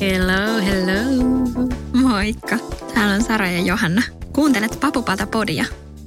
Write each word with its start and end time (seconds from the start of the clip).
Hello, 0.00 0.60
hello. 0.64 1.00
Moikka. 1.92 2.58
Täällä 2.94 3.14
on 3.14 3.22
Sara 3.22 3.46
ja 3.50 3.60
Johanna. 3.62 4.02
Kuuntelet 4.32 4.80
Papupata 4.80 5.26
podia. 5.26 5.64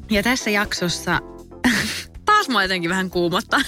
Ja 0.10 0.24
tässä 0.24 0.50
jaksossa 0.50 1.20
taas 2.26 2.50
mua 2.50 2.62
jotenkin 2.64 2.90
vähän 2.90 3.10
kuumottaa. 3.10 3.60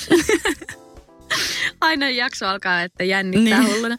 Aina 1.82 2.10
jakso 2.10 2.48
alkaa, 2.48 2.82
että 2.82 3.04
jännittää 3.04 3.60
Niin. 3.60 3.74
hulluna. 3.76 3.98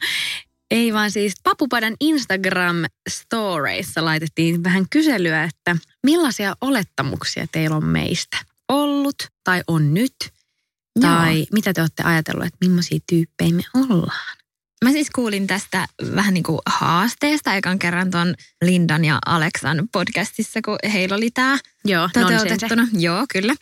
Ei 0.71 0.93
vaan 0.93 1.11
siis 1.11 1.35
Papupadan 1.43 1.97
Instagram-storeissa 2.05 4.05
laitettiin 4.05 4.65
vähän 4.65 4.87
kyselyä, 4.91 5.45
että 5.45 5.77
millaisia 6.03 6.57
olettamuksia 6.61 7.47
teillä 7.53 7.77
on 7.77 7.85
meistä 7.85 8.37
ollut 8.69 9.17
tai 9.45 9.63
on 9.67 9.95
nyt? 9.95 10.15
Tai 11.01 11.47
mitä 11.53 11.73
te 11.73 11.81
olette 11.81 12.03
ajatellut, 12.03 12.47
että 12.47 12.57
millaisia 12.61 12.99
tyyppejä 13.07 13.55
me 13.55 13.63
ollaan? 13.75 14.37
Mä 14.85 14.93
siis 14.93 15.11
kuulin 15.11 15.47
tästä 15.47 15.87
vähän 16.15 16.35
niin 16.35 16.45
kuin 16.45 16.59
haasteesta 16.67 17.55
ekan 17.55 17.79
kerran 17.79 18.11
ton 18.11 18.35
Lindan 18.65 19.05
ja 19.05 19.19
Aleksan 19.27 19.89
podcastissa, 19.93 20.61
kun 20.65 20.79
heillä 20.93 21.17
oli 21.17 21.31
tämä 21.31 21.59
Joo, 21.85 22.09
toteutettuna. 22.13 22.89
Joo, 22.93 23.27
kyllä. 23.33 23.55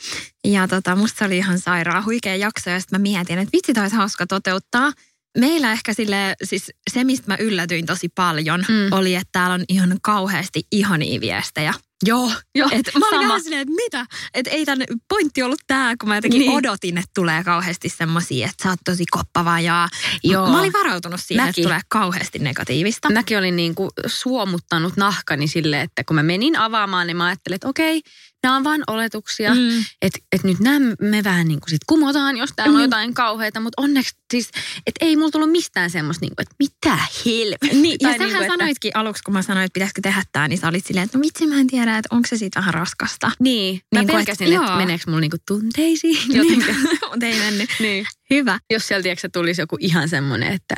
Ja 0.44 0.68
tota, 0.68 0.96
musta 0.96 1.18
se 1.18 1.24
oli 1.24 1.36
ihan 1.36 1.58
sairaan 1.58 2.04
huikea 2.04 2.36
jakso 2.36 2.70
ja 2.70 2.80
sitten 2.80 3.00
mä 3.00 3.02
mietin, 3.02 3.38
että 3.38 3.52
vitsi, 3.52 3.74
toi 3.74 3.82
olisi 3.82 3.96
hauska 3.96 4.26
toteuttaa. 4.26 4.92
Meillä 5.38 5.72
ehkä 5.72 5.94
sille, 5.94 6.34
siis 6.44 6.70
se, 6.90 7.04
mistä 7.04 7.24
mä 7.28 7.36
yllätyin 7.40 7.86
tosi 7.86 8.08
paljon, 8.08 8.64
Mm. 8.68 8.92
oli, 8.98 9.14
että 9.14 9.28
täällä 9.32 9.54
on 9.54 9.64
ihan 9.68 9.96
kauheasti 10.02 10.62
ihania 10.72 11.20
viestejä. 11.20 11.74
Joo, 12.06 12.30
joo. 12.54 12.68
Et 12.72 12.90
mä 12.98 13.08
olin 13.08 13.28
sama. 13.28 13.38
silleen, 13.40 13.60
että 13.62 13.74
mitä? 13.74 14.06
Että 14.34 14.50
ei 14.50 14.64
tämän 14.64 14.86
pointti 15.08 15.42
ollut 15.42 15.60
tämä, 15.66 15.94
kun 16.00 16.08
mä 16.08 16.14
jotenkin 16.16 16.38
Niin. 16.40 16.50
odotin, 16.52 16.98
että 16.98 17.10
tulee 17.14 17.44
kauheasti 17.44 17.88
semmosia, 17.88 18.46
että 18.48 18.62
sä 18.62 18.68
oot 18.70 18.78
tosi 18.84 19.04
koppava 19.10 19.60
ja 19.60 19.88
Joo. 20.24 20.50
mä 20.50 20.58
olin 20.60 20.72
varautunut 20.72 21.20
siihen, 21.22 21.44
Mäkin. 21.46 21.62
että 21.62 21.68
tulee 21.68 21.80
kauheasti 21.88 22.38
negatiivista. 22.38 23.10
Mäkin 23.10 23.38
olin 23.38 23.56
niin 23.56 23.74
kuin 23.74 23.90
suomuttanut 24.06 24.96
nahkani 24.96 25.48
sille, 25.48 25.80
että 25.80 26.04
kun 26.04 26.16
mä 26.16 26.22
menin 26.22 26.58
avaamaan, 26.58 27.06
niin 27.06 27.16
mä 27.16 27.24
ajattelin, 27.26 27.54
että 27.54 27.68
okei, 27.68 28.02
nämä 28.44 28.56
on 28.56 28.64
vain 28.64 28.82
oletuksia. 28.86 29.54
Mm. 29.54 29.84
Että 30.02 30.18
et 30.32 30.44
nyt 30.44 30.60
nämä 30.60 30.94
me 31.00 31.24
vähän 31.24 31.48
niin 31.48 31.60
kuin 31.60 31.70
sit 31.70 31.80
kumotaan, 31.86 32.36
jos 32.36 32.50
täällä 32.56 32.72
on 32.72 32.78
Mm. 32.80 32.82
jotain 32.82 33.14
kauheita. 33.14 33.60
Mutta 33.60 33.82
onneksi 33.82 34.14
siis, 34.30 34.50
että 34.86 35.04
ei 35.04 35.16
mulla 35.16 35.30
tullut 35.30 35.50
mistään 35.50 35.90
semmoista, 35.90 36.24
niin 36.26 36.36
kuin, 36.36 36.42
että 36.42 36.54
mitä 36.58 36.98
helvettiä. 37.26 37.72
Niin, 37.82 37.96
ja 38.00 38.08
sähän 38.08 38.18
niinku, 38.20 38.42
että- 38.42 38.52
sanoitkin 38.52 38.90
aluksi, 38.94 39.22
kun 39.22 39.34
mä 39.34 39.42
sanoin, 39.42 39.64
että 39.64 39.74
pitäisikö 39.74 40.00
tehdä 40.02 40.22
tämä, 40.32 40.48
niin 40.48 40.58
sä 40.58 40.68
olit 40.68 40.86
silleen, 40.86 41.04
että 41.04 41.18
no 41.18 41.22
vitsi, 41.22 41.46
mä 41.46 41.60
en 41.60 41.66
tiedä, 41.66 41.98
että 41.98 42.08
onko 42.16 42.28
se 42.28 42.36
siitä 42.36 42.60
vähän 42.60 42.74
raskasta. 42.74 43.30
Niin, 43.40 43.80
mä 43.94 44.00
Niin 44.00 44.08
kuin, 44.08 44.16
pelkäsin, 44.16 44.46
että- 44.46 44.60
että 44.60 44.70
joo. 44.72 44.78
meneekö 44.78 45.04
mulla 45.06 45.20
niinku 45.20 45.36
tunteisiin 45.48 46.18
Niin, 46.28 46.36
jotenkin. 46.38 46.76
mutta 47.10 47.26
ei 47.26 47.38
mennyt. 47.38 47.70
niin. 47.80 48.06
Hyvä. 48.30 48.58
Jos 48.70 48.88
sieltä 48.88 49.02
tiedätkö, 49.02 49.28
tulisi 49.32 49.62
joku 49.62 49.76
ihan 49.80 50.08
semmoinen, 50.08 50.52
että 50.52 50.74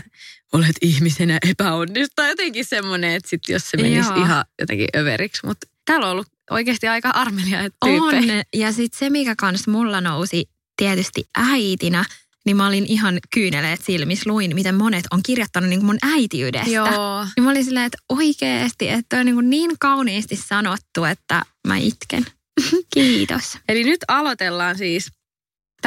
olet 0.53 0.77
ihmisenä 0.83 1.39
epäonnistunut. 1.51 2.29
Jotenkin 2.31 2.65
semmoinen, 2.65 3.13
että 3.13 3.29
sit 3.29 3.41
jos 3.49 3.71
se 3.71 3.77
menisi 3.77 4.11
Joo. 4.11 4.25
ihan 4.25 4.45
jotenkin 4.61 4.89
överiksi. 4.97 5.47
Mutta 5.47 5.67
täällä 5.85 6.07
on 6.07 6.13
ollut 6.13 6.27
oikeasti 6.51 6.89
aika 6.89 7.11
armelia 7.11 7.59
tyyppejä. 7.59 8.35
On. 8.39 8.43
Ja 8.55 8.73
sitten 8.73 8.99
se, 8.99 9.11
mikä 9.11 9.35
kans 9.37 9.69
mulla 9.69 10.01
nousi 10.01 10.45
tietysti 10.77 11.25
äitinä, 11.37 12.05
niin 12.47 12.57
mä 12.57 12.67
olin 12.67 12.87
ihan 12.87 13.19
kyyneleet 13.35 13.81
silmissä, 13.85 14.31
luin, 14.31 14.55
miten 14.55 14.75
monet 14.75 15.05
on 15.11 15.21
kirjoittanut 15.27 15.71
niin 15.71 15.81
kuin 15.81 15.87
mun 15.87 15.99
äitiydestä. 16.03 16.71
Joo. 16.71 17.27
Niin 17.37 17.45
mä 17.45 17.51
olin 17.51 17.65
silleen, 17.65 17.87
että 17.87 17.99
oikeesti, 18.09 18.89
että 18.89 19.19
on 19.19 19.27
niin, 19.27 19.51
niin 19.51 19.71
kauniisti 19.81 20.37
sanottu, 20.37 21.05
että 21.05 21.43
mä 21.67 21.77
itken. 21.77 22.27
Kiitos. 22.95 23.59
Eli 23.69 23.85
nyt 23.85 24.01
aloitellaan 24.09 24.79
siis. 24.79 25.13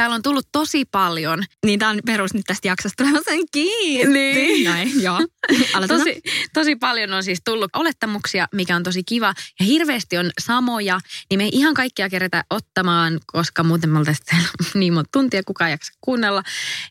Täällä 0.00 0.14
on 0.14 0.22
tullut 0.22 0.48
tosi 0.52 0.84
paljon. 0.84 1.44
Niin 1.66 1.78
tää 1.78 1.88
on 1.88 1.98
perus 2.06 2.34
nyt 2.34 2.46
tästä 2.46 2.68
jaksosta 2.68 3.04
sen 3.24 3.40
kiinni. 3.52 4.32
Niin. 4.32 4.64
Näin, 4.64 5.02
joo. 5.02 5.18
Tosi, 5.88 6.22
tosi 6.54 6.76
paljon 6.76 7.12
on 7.12 7.24
siis 7.24 7.40
tullut 7.44 7.70
olettamuksia, 7.76 8.48
mikä 8.54 8.76
on 8.76 8.82
tosi 8.82 9.04
kiva. 9.04 9.34
Ja 9.60 9.66
hirveästi 9.66 10.18
on 10.18 10.30
samoja, 10.40 11.00
niin 11.30 11.38
me 11.38 11.44
ei 11.44 11.50
ihan 11.52 11.74
kaikkia 11.74 12.10
kerätä 12.10 12.44
ottamaan, 12.50 13.20
koska 13.26 13.62
muuten 13.62 13.90
me 13.90 13.98
oltaisiin 13.98 14.42
niin 14.74 14.92
monta 14.92 15.08
tuntia, 15.12 15.42
kukaan 15.46 15.68
ei 15.68 15.74
jaksa 15.74 15.92
kuunnella. 16.00 16.42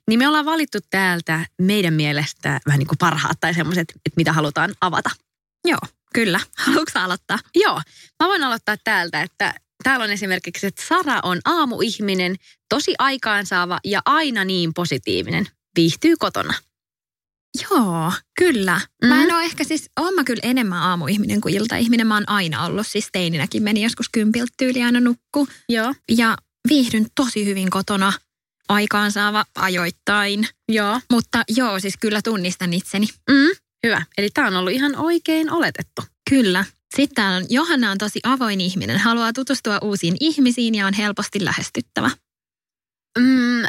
Niin 0.08 0.20
me 0.20 0.28
ollaan 0.28 0.46
valittu 0.46 0.78
täältä 0.90 1.46
meidän 1.62 1.94
mielestä 1.94 2.59
vähän 2.66 2.80
niin 2.80 2.88
kuin 2.88 2.97
parhaat 2.97 3.38
tai 3.40 3.53
semmoiset, 3.53 3.90
että 3.91 4.18
mitä 4.18 4.34
halutaan 4.34 4.76
avata. 4.81 5.09
Joo, 5.66 5.81
kyllä. 6.14 6.40
Haluatko 6.66 7.00
aloittaa? 7.00 7.40
Joo, 7.56 7.81
mä 8.24 8.28
voin 8.28 8.44
aloittaa 8.44 8.76
täältä, 8.84 9.22
että 9.22 9.53
täällä 9.90 10.04
on 10.04 10.12
esimerkiksi, 10.12 10.68
että 10.68 10.84
Sara 10.88 11.20
on 11.24 11.40
aamuihminen, 11.46 12.36
tosi 12.70 12.96
aikaansaava 13.00 13.80
ja 13.84 14.02
aina 14.06 14.46
niin 14.46 14.74
positiivinen. 14.74 15.48
Viihtyy 15.76 16.16
kotona. 16.20 16.54
Joo, 17.62 18.14
kyllä. 18.40 18.76
Mm. 18.76 19.08
Mhm. 19.08 19.16
Mä 19.16 19.24
en 19.24 19.34
ole 19.34 19.44
ehkä 19.44 19.64
siis, 19.64 19.90
oon 20.00 20.14
mä 20.14 20.24
kyllä 20.24 20.42
enemmän 20.44 20.80
aamuihminen 20.80 21.42
kuin 21.42 21.56
iltaihminen. 21.56 22.08
Mä 22.08 22.14
oon 22.14 22.30
aina 22.30 22.66
ollut, 22.66 22.88
siis 22.88 23.10
teininäkin 23.12 23.64
meni 23.64 23.84
joskus 23.84 24.10
kympiltä 24.10 24.54
tyyli 24.58 24.84
aina 24.84 25.00
nukku. 25.00 25.48
Joo. 25.70 25.94
Ja 26.12 26.38
viihdyn 26.70 27.08
tosi 27.16 27.46
hyvin 27.46 27.70
kotona, 27.70 28.14
aikaansaava 28.70 29.46
ajoittain. 29.56 30.48
Joo. 30.72 31.00
Mutta 31.12 31.44
joo, 31.48 31.80
siis 31.80 31.98
kyllä 32.00 32.22
tunnistan 32.22 32.74
itseni. 32.74 33.08
Mm, 33.30 33.50
hyvä. 33.84 34.02
Eli 34.18 34.30
tämä 34.34 34.48
on 34.48 34.56
ollut 34.56 34.74
ihan 34.74 34.96
oikein 34.96 35.52
oletettu. 35.52 36.02
Kyllä. 36.30 36.66
Sitten 36.96 37.16
täällä 37.16 37.38
on, 37.38 37.46
Johanna 37.50 37.92
on 37.92 37.98
tosi 37.98 38.20
avoin 38.24 38.62
ihminen, 38.62 38.98
haluaa 38.98 39.34
tutustua 39.34 39.80
uusiin 39.82 40.16
ihmisiin 40.20 40.76
ja 40.76 40.88
on 40.88 40.94
helposti 40.94 41.46
lähestyttävä. 41.46 42.12
Mm, 43.20 43.64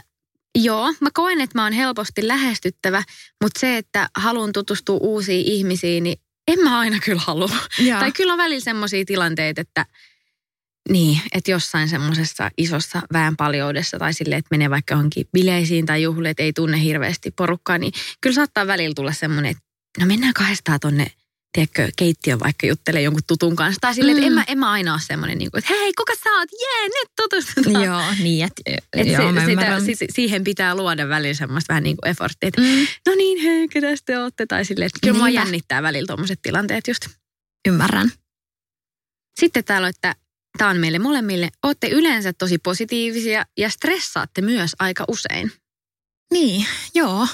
joo, 0.59 0.95
mä 1.01 1.09
koen, 1.15 1.41
että 1.41 1.59
mä 1.59 1.65
oon 1.65 1.73
helposti 1.73 2.29
lähestyttävä, 2.29 3.03
mutta 3.43 3.61
se, 3.61 3.77
että 3.77 4.09
haluan 4.17 4.53
tutustua 4.53 4.99
uusiin 5.01 5.47
ihmisiin, 5.47 6.05
niin 6.05 6.21
en 6.49 6.59
mä 6.59 6.79
aina 6.79 6.99
kyllä 7.05 7.23
halua. 7.27 7.57
Joo. 7.79 8.01
Tai 8.01 8.13
kyllä 8.13 8.33
on 8.33 8.39
välillä 8.39 8.65
semmoisia 8.65 9.05
tilanteita, 9.05 9.61
että 9.61 9.87
niin, 10.89 11.21
että 11.33 11.51
jossain 11.51 11.89
semmoisessa 11.89 12.51
isossa 12.59 13.03
väenpaljoudessa 13.13 13.99
tai 13.99 14.15
sille, 14.15 14.37
että 14.37 14.49
menee 14.51 14.71
vaikka 14.71 14.95
johonkin 14.95 15.27
bileisiin 15.33 15.87
tai 15.87 16.03
juhliin, 16.03 16.31
että 16.31 16.43
ei 16.43 16.53
tunne 16.53 16.83
hirveästi 16.83 17.31
porukkaa, 17.31 17.79
niin 17.79 17.93
kyllä 18.21 18.35
saattaa 18.35 18.67
välillä 18.67 18.95
tulla 18.95 19.13
semmoinen, 19.13 19.51
että 19.51 19.63
no 20.01 20.07
mennään 20.07 20.35
kahdestaan 20.35 20.81
tonne 20.81 21.07
tiedätkö, 21.53 21.88
keittiön 21.97 22.41
vaikka 22.41 22.66
juttelee 22.66 23.03
jonkun 23.03 23.22
tutun 23.27 23.56
kanssa. 23.56 23.78
Tai 23.81 23.94
silleen, 23.94 24.16
että 24.16 24.27
en 24.27 24.33
Mm. 24.33 24.34
mä, 24.34 24.44
en 24.49 24.59
mä 24.59 24.71
aina 24.71 24.93
ole 24.93 25.00
semmoinen, 25.06 25.38
niin 25.38 25.50
kuin, 25.50 25.59
että 25.59 25.75
hei, 25.75 25.93
kuka 25.99 26.12
sä 26.25 26.31
oot? 26.31 26.49
Jee, 26.53 26.88
nyt 26.88 27.09
tutustutaan. 27.16 27.84
Joo, 27.84 28.03
niin, 28.22 28.44
että 28.47 28.62
Et 28.97 29.06
joo, 29.06 29.27
se, 29.27 29.33
mä 29.33 29.44
sitä, 29.47 29.81
si, 29.81 30.06
siihen 30.10 30.44
pitää 30.44 30.75
luoda 30.75 31.09
välillä 31.09 31.34
semmoista 31.34 31.69
vähän 31.72 31.83
niin 31.83 31.97
kuin 31.97 32.10
efforttia, 32.10 32.49
että 32.49 32.60
Mm, 32.60 32.87
no 33.06 33.15
niin, 33.16 33.43
hei, 33.43 33.69
ketä 33.69 33.87
te 34.06 34.19
ootte? 34.19 34.47
Tai 34.47 34.65
silleen, 34.65 34.87
että 34.87 34.99
kyllä 35.03 35.19
mua 35.19 35.28
jännittää 35.28 35.83
välillä 35.83 36.06
tuommoiset 36.06 36.39
tilanteet 36.43 36.89
just. 36.89 37.06
ymmärrän. 37.69 38.12
Sitten 39.41 39.65
täällä 39.65 39.84
on, 39.87 39.91
että 39.97 40.15
tämä 40.59 40.71
on 40.71 40.77
meille 40.77 40.98
molemmille. 40.98 41.51
Ootte 41.63 41.89
yleensä 41.89 42.33
tosi 42.33 42.59
positiivisia 42.59 43.45
ja 43.59 43.71
stressaatte 43.71 44.41
myös 44.42 44.71
aika 44.78 45.04
usein. 45.09 45.53
Niin, 46.33 46.66
joo. 46.95 47.27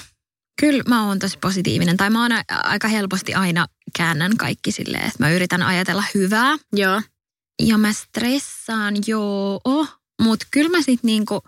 Kyllä 0.59 0.83
mä 0.87 1.07
oon 1.07 1.19
tosi 1.19 1.37
positiivinen. 1.41 1.97
Tai 1.97 2.09
mä 2.09 2.21
oon 2.21 2.31
aika 2.49 2.87
helposti 2.87 3.33
aina 3.33 3.67
käännän 3.97 4.37
kaikki 4.37 4.71
silleen, 4.71 5.07
että 5.07 5.23
mä 5.23 5.29
yritän 5.31 5.63
ajatella 5.63 6.03
hyvää. 6.15 6.57
Joo. 6.73 7.01
Ja 7.61 7.77
mä 7.77 7.93
stressaan, 7.93 8.95
joo. 9.07 9.87
Mutta 10.21 10.47
kyllä 10.51 10.69
mä 10.69 10.81
sit 10.81 11.03
niinku 11.03 11.41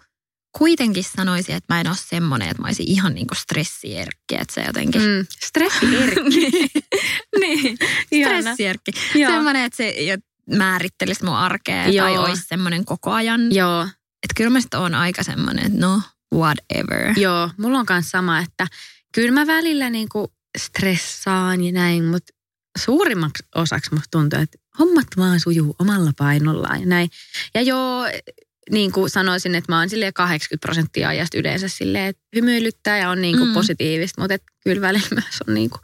kuitenkin 0.57 1.03
sanoisin, 1.03 1.55
että 1.55 1.73
mä 1.73 1.81
en 1.81 1.87
ole 1.87 1.95
semmonen, 1.99 2.49
että 2.49 2.61
mä 2.61 2.67
olisin 2.67 2.89
ihan 2.89 3.15
niinku 3.15 3.35
stressierkki. 3.35 4.35
Että 4.35 4.53
se 4.53 4.61
jotenkin... 4.61 5.01
Mm. 5.01 5.25
Stressierkki. 5.45 6.51
niin, 7.41 7.77
Ihana. 8.11 8.41
stressierkki. 8.41 8.91
Semmoinen, 9.13 9.63
että 9.65 9.77
se 9.77 9.95
määrittelisi 10.57 11.25
mun 11.25 11.35
arkea 11.35 11.87
Joo. 11.87 12.05
tai 12.05 12.17
olisi 12.17 12.43
semmoinen 12.47 12.85
koko 12.85 13.11
ajan. 13.11 13.51
Joo, 13.55 13.81
Että 14.23 14.33
kyllä 14.35 14.49
mä 14.49 14.61
sit 14.61 14.73
oon 14.73 14.95
aika 14.95 15.23
semmoinen, 15.23 15.65
että 15.65 15.87
no, 15.87 16.01
whatever. 16.35 17.19
joo. 17.19 17.49
Mulla 17.57 17.79
on 17.79 17.85
myös 17.89 18.09
sama, 18.09 18.39
että 18.39 18.67
kyllä 19.19 19.31
mä 19.31 19.47
välillä 19.47 19.89
niinku 19.89 20.33
stressaan 20.57 21.63
ja 21.63 21.71
näin, 21.71 22.05
mutta 22.05 22.33
suurimmaksi 22.77 23.43
osaksi 23.55 23.93
musta 23.93 24.07
tuntuu, 24.11 24.39
että 24.39 24.57
hommat 24.79 25.07
vaan 25.17 25.39
sujuu 25.39 25.75
omalla 25.79 26.11
painollaan 26.17 26.79
ja 26.79 26.85
näin. 26.85 27.09
Ja 27.55 27.61
joo, 27.61 28.05
niin 28.71 28.91
kuin 28.91 29.09
sanoisin, 29.09 29.55
että 29.55 29.71
mä 29.71 29.79
oon 29.79 29.89
silleen 29.89 30.13
80 30.13 30.67
prosenttia 30.67 31.09
ajasta 31.09 31.37
yleensä 31.37 31.67
silleen, 31.67 32.05
että 32.05 32.21
hymyilyttää 32.35 32.97
ja 32.97 33.09
on 33.09 33.21
niin 33.21 33.37
kuin 33.37 33.47
Mm. 33.49 33.53
positiivista, 33.53 34.21
mutta 34.21 34.33
et 34.33 34.43
kyllä 34.63 34.81
välillä 34.81 35.07
myös 35.21 35.35
on 35.47 35.53
niin 35.53 35.69
kuin 35.69 35.81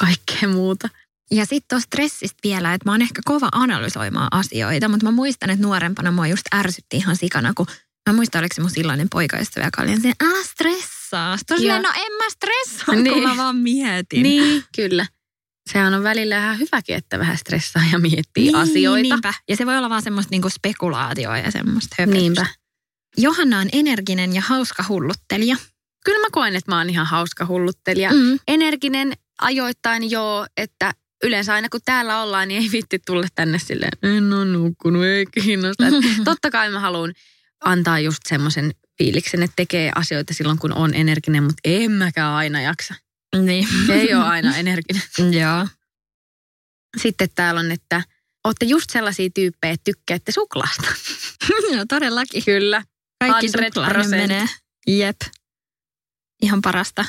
kaikkea 0.00 0.48
muuta. 0.48 0.88
Ja 1.30 1.44
sitten 1.46 1.68
tuosta 1.70 1.86
stressistä 1.86 2.38
vielä, 2.44 2.74
että 2.74 2.88
mä 2.88 2.92
oon 2.92 3.02
ehkä 3.02 3.22
kova 3.24 3.48
analysoimaan 3.52 4.28
asioita, 4.30 4.88
mutta 4.88 5.06
mä 5.06 5.10
muistan, 5.10 5.50
että 5.50 5.66
nuorempana 5.66 6.10
mua 6.10 6.26
just 6.26 6.46
ärsytti 6.54 6.96
ihan 6.96 7.16
sikana, 7.16 7.52
kun 7.56 7.66
mä 8.10 8.12
muistan, 8.16 8.38
oliko 8.38 8.54
se 8.54 8.60
mun 8.60 8.70
silloinen 8.70 9.08
poikaystävä, 9.08 9.66
joka 9.66 9.82
oli 9.82 10.00
sen, 10.00 10.12
älä 10.24 10.44
stressaa. 11.16 11.56
Silleen, 11.58 11.82
no 11.82 11.88
en 11.96 12.12
mä 12.12 12.30
stressaa, 12.30 12.94
Niin. 12.94 13.14
kun 13.14 13.22
mä 13.22 13.36
vaan 13.36 13.56
mietin. 13.56 14.22
Niin, 14.22 14.64
kyllä. 14.76 15.06
Sehän 15.72 15.94
on 15.94 16.02
välillä 16.02 16.38
ihan 16.38 16.58
hyväkin, 16.58 16.96
että 16.96 17.18
vähän 17.18 17.38
stressaa 17.38 17.82
ja 17.92 17.98
miettii 17.98 18.44
Niin, 18.44 18.56
asioita. 18.56 19.02
Niinpä. 19.02 19.34
Ja 19.48 19.56
se 19.56 19.66
voi 19.66 19.76
olla 19.78 19.90
vaan 19.90 20.02
semmoista 20.02 20.30
niinku 20.30 20.48
spekulaatioa 20.48 21.38
ja 21.38 21.50
semmoista 21.50 21.96
höpötystä. 21.98 22.20
Niinpä. 22.20 22.46
Johanna 23.16 23.58
on 23.58 23.68
energinen 23.72 24.34
ja 24.34 24.42
hauska 24.42 24.84
hulluttelija. 24.88 25.56
Kyllä 26.04 26.20
mä 26.20 26.28
koen, 26.32 26.56
että 26.56 26.70
mä 26.72 26.78
oon 26.78 26.90
ihan 26.90 27.06
hauska 27.06 27.46
hulluttelija. 27.46 28.10
Mm. 28.12 28.38
Energinen 28.48 29.12
ajoittain 29.42 30.10
joo, 30.10 30.46
että 30.56 30.92
yleensä 31.24 31.54
aina 31.54 31.68
kun 31.68 31.80
täällä 31.84 32.22
ollaan, 32.22 32.48
niin 32.48 32.62
ei 32.62 32.68
vitti 32.72 32.98
tulla 33.06 33.26
tänne 33.34 33.58
silleen, 33.58 34.16
en 34.16 34.32
ole 34.32 34.44
nukkunut, 34.44 35.04
ei 35.04 35.26
kiinnosta. 35.26 35.86
Et 35.86 35.94
totta 36.24 36.50
kai 36.50 36.70
mä 36.70 36.80
haluan 36.80 37.12
antaa 37.64 37.98
just 38.00 38.18
semmoisen 38.28 38.70
fiiliksen, 38.98 39.42
että 39.42 39.56
tekee 39.56 39.92
asioita 39.94 40.34
silloin, 40.34 40.58
kun 40.58 40.72
on 40.72 40.94
energinen, 40.94 41.42
mutta 41.42 41.60
en 41.64 41.90
mäkään 41.90 42.32
aina 42.32 42.60
jaksa. 42.60 42.94
Niin. 43.36 43.68
Ei 43.90 44.14
ole 44.14 44.24
aina 44.24 44.56
energinen. 44.56 45.02
Joo. 45.40 45.68
Sitten 47.02 47.28
täällä 47.34 47.60
on, 47.60 47.72
että 47.72 48.02
olette 48.44 48.64
just 48.64 48.90
sellaisia 48.90 49.30
tyyppejä, 49.34 49.72
että 49.72 49.84
tykkäätte 49.84 50.32
suklaasta. 50.32 50.86
no 51.76 51.84
todellakin. 51.88 52.44
Kyllä. 52.44 52.82
Kaikki 53.20 53.46
100%. 53.46 53.50
suklainen 53.74 54.10
menee. 54.10 54.46
Jep. 54.86 55.16
Ihan 56.42 56.62
parasta. 56.62 57.04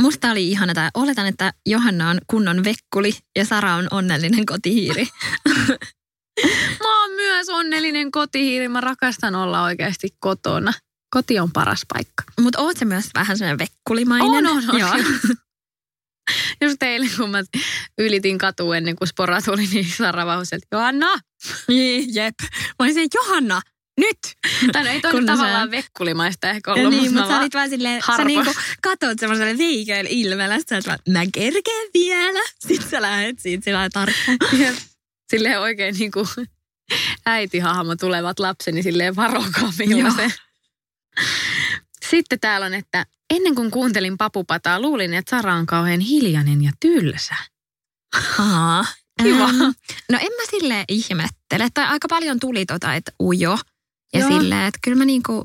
Musta 0.00 0.30
oli 0.30 0.50
ihana 0.50 0.74
tämä. 0.74 0.90
Oletan, 0.94 1.26
että 1.26 1.52
Johanna 1.66 2.10
on 2.10 2.20
kunnon 2.26 2.64
vekkuli 2.64 3.16
ja 3.36 3.44
Sara 3.44 3.74
on 3.74 3.88
onnellinen 3.90 4.46
kotihiiri. 4.46 5.08
Mä 6.82 7.00
oon 7.00 7.10
myös 7.10 7.48
onnellinen 7.48 8.10
kotihiiri. 8.10 8.68
Mä 8.68 8.80
rakastan 8.80 9.34
olla 9.34 9.62
oikeasti 9.62 10.08
kotona. 10.18 10.72
Koti 11.10 11.38
on 11.38 11.52
paras 11.52 11.82
paikka. 11.94 12.24
Mutta 12.40 12.60
oot 12.60 12.76
sä 12.76 12.84
myös 12.84 13.04
vähän 13.14 13.38
sellainen 13.38 13.58
vekkulimainen? 13.58 14.30
On, 14.30 14.46
on, 14.46 14.62
on. 14.70 14.80
Joo. 14.80 14.90
Just 16.62 16.82
eilen, 16.82 17.10
kun 17.16 17.30
mä 17.30 17.42
ylitin 17.98 18.38
katua 18.38 18.76
ennen 18.76 18.96
kuin 18.96 19.08
spora 19.08 19.42
tuli, 19.42 19.66
niin 19.66 19.90
Sara 19.96 20.26
vahusi, 20.26 20.54
että 20.54 20.66
Johanna! 20.72 21.18
Niin, 21.68 22.14
Jep. 22.14 22.34
Mä 22.42 22.74
olisin, 22.78 23.08
Johanna, 23.14 23.62
nyt! 24.00 24.18
Tai 24.72 24.84
no 24.84 24.90
ei 24.90 25.00
toi 25.00 25.10
Kun 25.12 25.20
nyt 25.20 25.26
sä- 25.26 25.32
tavallaan 25.36 25.70
vekkulimaista 25.70 26.50
ehkä 26.50 26.70
Ja 26.70 26.74
ollut, 26.74 26.90
niin, 27.00 27.14
mutta 27.14 27.28
sä 27.28 27.40
olit 27.40 27.54
vaan 27.54 27.70
silleen, 27.70 28.00
sä 28.00 28.06
harvoin. 28.12 28.26
niinku 28.26 28.52
katot 28.82 29.18
semmoiselle 29.18 29.58
veikeillä 29.58 30.10
ilmeellä, 30.12 30.58
sä 30.68 30.74
oot 30.74 30.86
vaan, 30.86 30.98
mä 31.08 31.22
kerkeen 31.32 31.90
vielä. 31.94 32.40
Sitten 32.68 32.90
sä 32.90 33.02
lähet 33.02 33.38
siitä 33.38 33.64
sillä 33.64 33.88
tarkkaan. 33.92 34.38
Silleen 35.30 35.60
oikein 35.60 35.94
niin 35.98 36.12
kuin 36.12 36.26
äitihahmo 37.26 37.96
tulevat 37.96 38.38
lapseni 38.38 38.82
silleen 38.82 39.16
varokaa 39.16 39.72
millaisen. 39.78 40.32
Sitten 42.10 42.40
täällä 42.40 42.66
on, 42.66 42.74
että 42.74 43.06
ennen 43.30 43.54
kuin 43.54 43.70
kuuntelin 43.70 44.18
papupataa, 44.18 44.80
luulin, 44.80 45.14
että 45.14 45.30
Sara 45.30 45.54
on 45.54 45.66
kauhean 45.66 46.00
hiljainen 46.00 46.64
ja 46.64 46.72
tylsä. 46.80 47.34
Aa. 48.38 48.84
Kiva. 49.22 49.44
Ähm, 49.44 49.58
no 50.10 50.18
en 50.20 50.32
mä 50.36 50.44
silleen 50.50 50.84
ihmettele. 50.88 51.68
Tai 51.74 51.86
aika 51.86 52.08
paljon 52.08 52.40
tuli 52.40 52.66
tota, 52.66 52.94
että 52.94 53.12
ujo. 53.22 53.58
Ja 54.12 54.20
Joo. 54.20 54.28
silleen, 54.28 54.66
että 54.66 54.78
kyllä 54.82 54.98
mä 54.98 55.04
niinku 55.04 55.44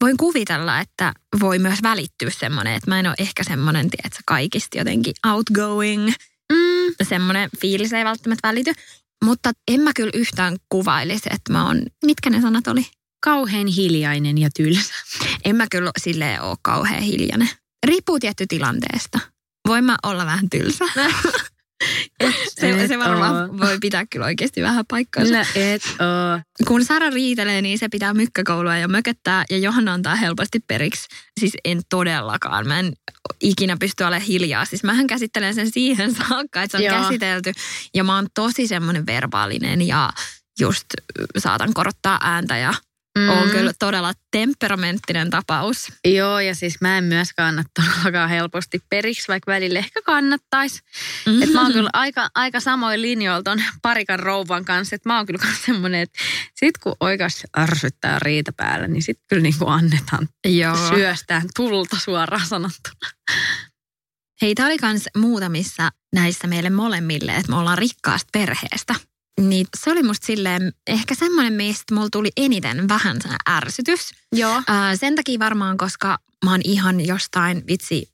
voin 0.00 0.16
kuvitella, 0.16 0.80
että 0.80 1.12
voi 1.40 1.58
myös 1.58 1.82
välittyä 1.82 2.30
semmoinen, 2.30 2.74
että 2.74 2.90
mä 2.90 3.00
en 3.00 3.06
ole 3.06 3.14
ehkä 3.18 3.44
semmoinen, 3.44 3.90
tiedätkö, 3.90 4.22
kaikista 4.26 4.78
jotenkin 4.78 5.14
outgoing. 5.26 6.12
Mm. 6.52 6.94
Semmoinen 7.02 7.50
fiilis 7.60 7.92
ei 7.92 8.04
välttämättä 8.04 8.48
välity. 8.48 8.72
Mutta 9.24 9.52
en 9.68 9.80
mä 9.80 9.92
kyllä 9.96 10.10
yhtään 10.14 10.56
kuvailisi, 10.68 11.28
että 11.32 11.52
mä 11.52 11.66
oon, 11.66 11.82
mitkä 12.06 12.30
ne 12.30 12.40
sanat 12.40 12.66
oli? 12.66 12.86
Kauhean 13.24 13.66
hiljainen 13.66 14.38
ja 14.38 14.48
tylsä. 14.56 14.94
En 15.44 15.56
mä 15.56 15.66
kyllä 15.70 15.90
silleen 15.98 16.42
ole 16.42 16.56
kauhean 16.62 17.02
hiljainen. 17.02 17.48
Riippuu 17.86 18.20
tietty 18.20 18.46
tilanteesta. 18.46 19.18
Voin 19.68 19.84
mä 19.84 19.96
olla 20.02 20.26
vähän 20.26 20.50
tylsä. 20.50 20.84
se, 22.60 22.88
se 22.88 22.98
varmaan 22.98 23.50
oo. 23.50 23.58
voi 23.58 23.78
pitää 23.80 24.06
kyllä 24.06 24.26
oikeasti 24.26 24.62
vähän 24.62 24.84
paikkaansa. 24.90 25.34
No 25.34 25.44
et 25.54 25.82
oo. 25.84 26.40
Kun 26.66 26.84
Sara 26.84 27.10
riitelee, 27.10 27.62
niin 27.62 27.78
se 27.78 27.88
pitää 27.88 28.14
mykkäkoulua 28.14 28.76
ja 28.76 28.88
mököttää 28.88 29.44
ja 29.50 29.58
Johanna 29.58 29.92
antaa 29.92 30.14
helposti 30.14 30.60
periksi. 30.60 31.08
Siis 31.40 31.52
en 31.64 31.80
todellakaan. 31.88 32.68
Mä 32.68 32.78
en 32.78 32.92
ikinä 33.40 33.76
pysty 33.80 34.04
olemaan 34.04 34.26
hiljaa. 34.26 34.64
Siis 34.64 34.84
mähän 34.84 35.06
käsittelen 35.06 35.54
sen 35.54 35.70
siihen 35.70 36.14
saakka, 36.28 36.62
että 36.62 36.78
se 36.78 36.84
on 36.84 36.94
Joo. 36.94 37.02
käsitelty. 37.02 37.52
Ja 37.94 38.04
mä 38.04 38.14
oon 38.14 38.26
tosi 38.34 38.66
semmoinen 38.66 39.06
verbaalinen 39.06 39.86
ja 39.86 40.10
just 40.60 40.86
saatan 41.38 41.74
korottaa 41.74 42.18
ääntä 42.22 42.56
ja 42.56 42.74
mm. 43.18 43.28
on 43.28 43.50
kyllä 43.50 43.72
todella 43.78 44.12
temperamenttinen 44.30 45.30
tapaus. 45.30 45.92
Joo, 46.04 46.40
ja 46.40 46.54
siis 46.54 46.80
mä 46.80 46.98
en 46.98 47.04
myöskään 47.04 47.48
anna 47.48 47.64
todellakaan 47.74 48.30
helposti 48.30 48.80
periksi, 48.90 49.28
vaikka 49.28 49.52
välillä 49.52 49.78
ehkä 49.78 50.02
kannattaisi. 50.02 50.80
Mm-hmm. 51.26 51.42
Et 51.42 51.52
mä 51.52 51.62
oon 51.62 51.72
kyllä 51.72 51.90
aika, 51.92 52.28
aika 52.34 52.60
samoin 52.60 53.02
linjoilla 53.02 53.42
ton 53.42 53.62
parikan 53.82 54.18
rouvan 54.18 54.64
kanssa, 54.64 54.96
että 54.96 55.08
mä 55.08 55.16
oon 55.16 55.26
kyllä 55.26 55.38
kans 55.38 55.64
semmonen, 55.64 56.00
että 56.00 56.18
sit 56.54 56.78
kun 56.78 56.96
oikeasti 57.00 57.42
ärsyttää 57.58 58.18
riita 58.18 58.52
päällä, 58.56 58.88
niin 58.88 59.02
sit 59.02 59.18
kyllä 59.28 59.42
niinku 59.42 59.66
annetaan 59.66 60.28
Joo. 60.44 60.88
syöstään 60.88 61.48
tulta 61.56 61.96
suoraan 61.96 62.46
sanottuna. 62.46 63.10
Hei, 64.42 64.54
tää 64.54 64.66
oli 64.66 64.78
kans 64.78 65.08
muutamissa 65.16 65.90
näissä 66.14 66.46
meille 66.46 66.70
molemmille, 66.70 67.32
että 67.32 67.52
me 67.52 67.56
ollaan 67.56 67.78
rikkaasta 67.78 68.28
perheestä. 68.32 68.94
Niin 69.40 69.66
se 69.78 69.90
oli 69.90 70.02
musta 70.02 70.26
silleen 70.26 70.72
ehkä 70.86 71.14
semmoinen, 71.14 71.52
mistä 71.52 71.94
mulla 71.94 72.08
tuli 72.12 72.30
eniten 72.36 72.88
vähän 72.88 73.16
ärsytys. 73.50 74.10
Joo. 74.32 74.62
Ää, 74.68 74.96
sen 74.96 75.14
takia 75.14 75.38
varmaan, 75.38 75.76
koska 75.76 76.18
mä 76.44 76.50
oon 76.50 76.60
ihan 76.64 77.06
jostain 77.06 77.66
vitsi, 77.66 78.10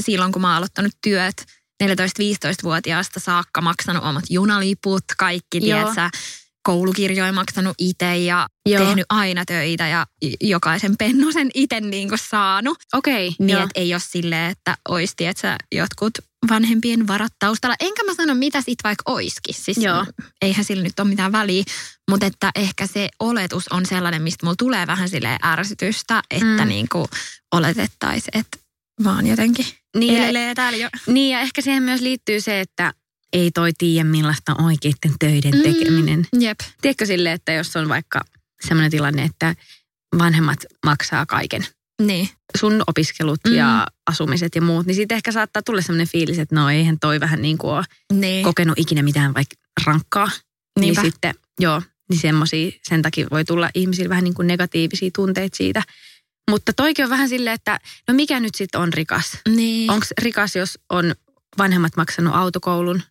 silloin 0.00 0.32
kun 0.32 0.42
mä 0.42 0.48
oon 0.48 0.56
aloittanut 0.56 0.92
työt 1.02 1.44
14-15-vuotiaasta 1.84 3.20
saakka 3.20 3.60
maksanut 3.60 4.04
omat 4.04 4.24
junaliput, 4.30 5.04
kaikki, 5.18 5.58
Joo. 5.68 5.92
tiedätkö, 5.92 6.18
koulukirjoja 6.62 7.32
maksanut 7.32 7.74
itse 7.78 8.16
ja 8.16 8.46
Joo. 8.68 8.84
Tehnyt 8.84 9.06
aina 9.08 9.44
töitä 9.44 9.88
ja 9.88 10.06
jokaisen 10.40 10.96
pennosen 10.98 11.50
itse 11.54 11.80
niin 11.80 12.08
saanut. 12.30 12.78
Okei, 12.92 13.28
okay, 13.28 13.46
Niin, 13.46 13.58
että 13.58 13.80
ei 13.80 13.94
ole 13.94 14.00
silleen, 14.04 14.50
että 14.50 14.76
olisi, 14.88 15.12
tiedätkö, 15.16 15.56
jotkut 15.74 16.12
vanhempien 16.50 17.06
varat 17.06 17.32
taustalla. 17.38 17.76
Enkä 17.80 18.04
mä 18.04 18.14
sano, 18.14 18.34
mitä 18.34 18.60
sit 18.60 18.78
vaikka 18.84 19.02
oiskin. 19.12 19.54
Siis 19.54 19.78
Joo. 19.78 20.06
eihän 20.42 20.64
sillä 20.64 20.82
nyt 20.82 21.00
ole 21.00 21.08
mitään 21.08 21.32
väliä. 21.32 21.64
Mutta 22.10 22.26
että 22.26 22.50
ehkä 22.54 22.86
se 22.86 23.08
oletus 23.20 23.68
on 23.68 23.86
sellainen, 23.86 24.22
mistä 24.22 24.46
mulla 24.46 24.56
tulee 24.58 24.86
vähän 24.86 25.08
silleen 25.08 25.38
ärsytystä, 25.44 26.22
että 26.30 26.44
Mm. 26.46 26.60
mm. 26.60 26.68
niinku 26.68 27.06
oletettaisiin, 27.54 28.38
että 28.40 28.58
vaan 29.04 29.26
jotenkin 29.26 29.66
Niin, 29.96 30.14
ja- 30.14 30.22
elelee 30.26 30.54
täällä 30.54 30.78
jo. 30.78 30.88
Niin 31.06 31.32
ja 31.32 31.40
ehkä 31.40 31.62
siihen 31.62 31.82
myös 31.82 32.00
liittyy 32.00 32.40
se, 32.40 32.60
että 32.60 32.92
ei 33.32 33.50
toi 33.50 33.72
tiedä 33.78 34.04
millaista 34.08 34.54
on 34.58 34.64
oikeiden 34.64 35.14
töiden 35.18 35.54
Mm. 35.54 35.62
tekeminen. 35.62 36.26
Jep. 36.40 36.60
Tiedätkö 36.80 37.06
sille, 37.06 37.32
että 37.32 37.52
jos 37.52 37.76
on 37.76 37.88
vaikka 37.88 38.20
sellainen 38.68 38.90
tilanne, 38.90 39.22
että 39.22 39.54
vanhemmat 40.18 40.58
maksaa 40.86 41.26
kaiken, 41.26 41.66
Niin. 42.02 42.28
sun 42.58 42.82
opiskelut 42.86 43.40
Mm. 43.48 43.54
ja 43.54 43.86
asumiset 44.10 44.54
ja 44.54 44.62
muut, 44.62 44.86
niin 44.86 44.94
siitä 44.94 45.14
ehkä 45.14 45.32
saattaa 45.32 45.62
tulla 45.62 45.80
sellainen 45.82 46.08
fiilis, 46.08 46.38
että 46.38 46.54
no 46.54 46.70
eihän 46.70 46.98
toi 47.00 47.20
vähän 47.20 47.42
niin 47.42 47.58
kuin 47.58 47.72
ole 47.74 47.84
Niin. 48.12 48.44
kokenut 48.44 48.78
ikinä 48.78 49.02
mitään 49.02 49.34
vaikka 49.34 49.56
rankkaa. 49.86 50.30
Niinpä. 50.80 51.02
Niin 51.02 51.12
sitten, 51.12 51.34
joo, 51.60 51.82
niin 52.10 52.20
semmosia, 52.20 52.70
sen 52.82 53.02
takia 53.02 53.26
voi 53.30 53.44
tulla 53.44 53.70
ihmisillä 53.74 54.08
vähän 54.08 54.24
niin 54.24 54.34
kuin 54.34 54.46
negatiivisia 54.46 55.10
tunteita 55.16 55.56
siitä. 55.56 55.82
Mutta 56.50 56.72
toikin 56.72 57.04
on 57.04 57.10
vähän 57.10 57.28
silleen, 57.28 57.54
että 57.54 57.80
no 58.08 58.14
mikä 58.14 58.40
nyt 58.40 58.54
sitten 58.54 58.80
on 58.80 58.92
rikas? 58.92 59.38
niin. 59.48 59.90
Onko 59.90 60.06
rikas, 60.22 60.56
jos 60.56 60.78
on 60.90 61.14
vanhemmat 61.58 61.96
maksanut 61.96 62.34
autokoulun? 62.34 63.02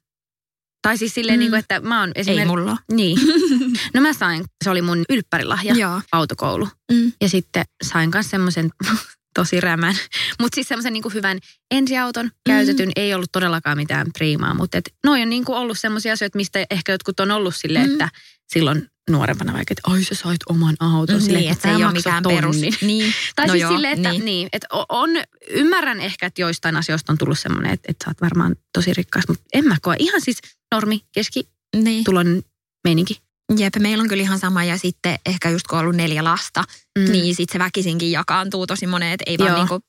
Tai 0.81 0.97
siis 0.97 1.13
silleen, 1.13 1.37
Mm. 1.37 1.39
niin 1.39 1.49
kuin, 1.51 1.59
että 1.59 1.79
mä 1.79 1.99
oon 1.99 2.11
Ei 2.15 2.21
esimerkiksi... 2.21 2.47
mulla. 2.47 2.71
ole. 2.71 2.79
Niin. 2.91 3.17
No 3.93 4.01
mä 4.01 4.13
sain, 4.13 4.45
se 4.63 4.69
oli 4.69 4.81
mun 4.81 5.03
ylppärilahja, 5.09 5.73
Joo. 5.73 6.01
autokoulu. 6.11 6.67
Mm. 6.91 7.11
Ja 7.21 7.29
sitten 7.29 7.65
sain 7.83 8.09
myös 8.13 8.29
semmoisen 8.29 8.69
tosi 9.35 9.61
rämän, 9.61 9.95
mutta 10.41 10.55
siis 10.55 10.67
semmoisen 10.67 10.93
niin 10.93 11.03
hyvän 11.13 11.39
ensiauton 11.71 12.31
käytetyn. 12.49 12.87
Mm. 12.87 12.91
Ei 12.95 13.13
ollut 13.13 13.31
todellakaan 13.31 13.77
mitään 13.77 14.07
priimaa, 14.17 14.53
mutta 14.53 14.77
et, 14.77 14.93
noi 15.05 15.21
on 15.21 15.29
niin 15.29 15.45
kuin 15.45 15.57
ollut 15.57 15.79
semmoisia 15.79 16.13
asioita, 16.13 16.37
mistä 16.37 16.65
ehkä 16.71 16.91
jotkut 16.91 17.19
on 17.19 17.31
ollut 17.31 17.55
silleen, 17.55 17.85
Mm. 17.87 17.91
että 17.91 18.09
silloin 18.53 18.87
nuorempana 19.09 19.53
vaikka, 19.53 19.71
että 19.73 19.81
ai 19.93 20.03
sä 20.03 20.15
sait 20.15 20.39
oman 20.49 20.75
auton. 20.79 21.21
silleen, 21.21 21.41
Niin, 21.41 21.51
että 21.51 21.61
se 21.69 21.75
ei 21.75 21.83
ole 21.83 21.91
mikään 21.93 22.23
perus. 22.23 22.55
tonnin. 22.55 22.73
Niin. 22.87 23.13
Tai 23.35 23.47
No 23.47 23.51
siis 23.53 23.61
joo, 23.61 23.71
silleen, 23.71 23.93
että, 23.97 24.11
niin. 24.11 24.25
niin. 24.25 24.49
Että 24.53 24.67
on, 24.89 25.09
ymmärrän 25.49 25.99
ehkä, 25.99 26.25
että 26.25 26.41
joistain 26.41 26.75
asioista 26.77 27.11
on 27.13 27.17
tullut 27.17 27.39
semmoinen, 27.39 27.73
että, 27.73 27.85
että 27.91 28.05
sä 28.05 28.09
oot 28.09 28.21
varmaan 28.21 28.55
tosi 28.73 28.93
rikkaas, 28.93 29.27
mutta 29.27 29.43
en 29.53 29.65
mä 29.65 29.77
koe. 29.81 29.95
Ihan 29.99 30.21
siis 30.21 30.37
normi, 30.71 31.01
keski, 31.11 31.47
Niin. 31.75 32.03
tulon 32.03 32.41
meininki. 32.83 33.21
Jep, 33.57 33.75
meillä 33.79 34.01
on 34.01 34.07
kyllä 34.07 34.23
ihan 34.23 34.39
sama 34.39 34.63
ja 34.63 34.77
sitten 34.77 35.19
ehkä 35.25 35.49
just 35.49 35.67
kun 35.67 35.77
on 35.77 35.81
ollut 35.83 35.95
neljä 35.95 36.23
lasta, 36.23 36.63
mm. 36.99 37.11
niin 37.11 37.35
sitten 37.35 37.53
se 37.53 37.59
väkisinkin 37.59 38.11
jakaantuu 38.11 38.67
tosi 38.67 38.87
monet, 38.87 39.13
että 39.13 39.31
ei 39.31 39.37
vaan 39.37 39.55
niinku 39.55 39.79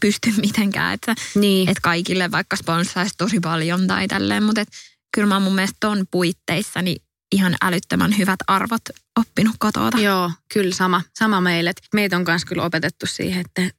pysty 0.00 0.32
mitenkään, 0.46 0.94
että 0.94 1.14
Niin. 1.34 1.68
et 1.68 1.80
kaikille 1.82 2.30
vaikka 2.30 2.56
sponssaisi 2.56 3.14
tosi 3.18 3.40
paljon 3.40 3.86
tai 3.86 4.08
tälleen, 4.08 4.42
mutta 4.42 4.60
et, 4.60 4.68
kyllä 5.14 5.28
mä 5.28 5.34
oon 5.34 5.42
mun 5.42 5.54
mielestä 5.54 5.76
ton 5.80 6.06
puitteissa 6.10 6.82
niin 6.82 7.02
ihan 7.32 7.56
älyttömän 7.62 8.18
hyvät 8.18 8.40
arvot 8.46 8.82
oppinut 9.18 9.56
kotota. 9.58 9.98
Joo, 9.98 10.30
kyllä 10.52 10.74
sama, 10.74 11.02
sama 11.18 11.40
meille. 11.40 11.72
Meitä 11.94 12.16
on 12.16 12.24
myös 12.26 12.44
kyllä 12.44 12.62
opetettu 12.64 13.06
siihen, 13.06 13.40
että 13.46 13.70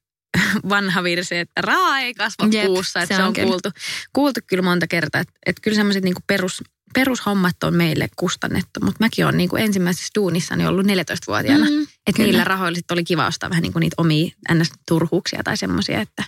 vanha 0.69 1.03
virsi, 1.03 1.37
että 1.37 1.61
raha 1.61 1.99
ei 1.99 2.13
kasva 2.13 2.47
Jep, 2.51 2.65
puussa. 2.65 2.99
Että 3.01 3.15
se 3.15 3.19
se, 3.19 3.23
on 3.23 3.33
kyllä. 3.33 3.47
kuultu, 3.47 3.69
kuultu 4.13 4.39
kyllä 4.47 4.63
monta 4.63 4.87
kertaa. 4.87 5.21
Että 5.21 5.33
et 5.45 5.59
kyllä 5.61 5.75
semmoiset 5.75 6.03
niinku 6.03 6.21
perus, 6.27 6.63
perushommat 6.93 7.63
on 7.63 7.73
meille 7.75 8.09
kustannettu. 8.15 8.79
Mutta 8.83 9.03
mäkin 9.03 9.25
olen 9.25 9.37
niinku 9.37 9.55
ensimmäisessä 9.55 10.11
duunissani 10.15 10.67
ollut 10.67 10.85
14-vuotiaana. 10.85 11.65
Mm, 11.65 11.71
Mm, 11.75 11.87
että 12.07 12.21
niillä 12.23 12.43
rahoilla 12.43 12.75
sit 12.75 12.91
oli 12.91 13.03
kiva 13.03 13.27
ostaa 13.27 13.49
vähän 13.49 13.61
niinku 13.61 13.79
niitä 13.79 13.95
omia 13.97 14.31
ns-turhuuksia 14.53 15.43
tai 15.43 15.57
semmoisia, 15.57 16.01
että 16.01 16.23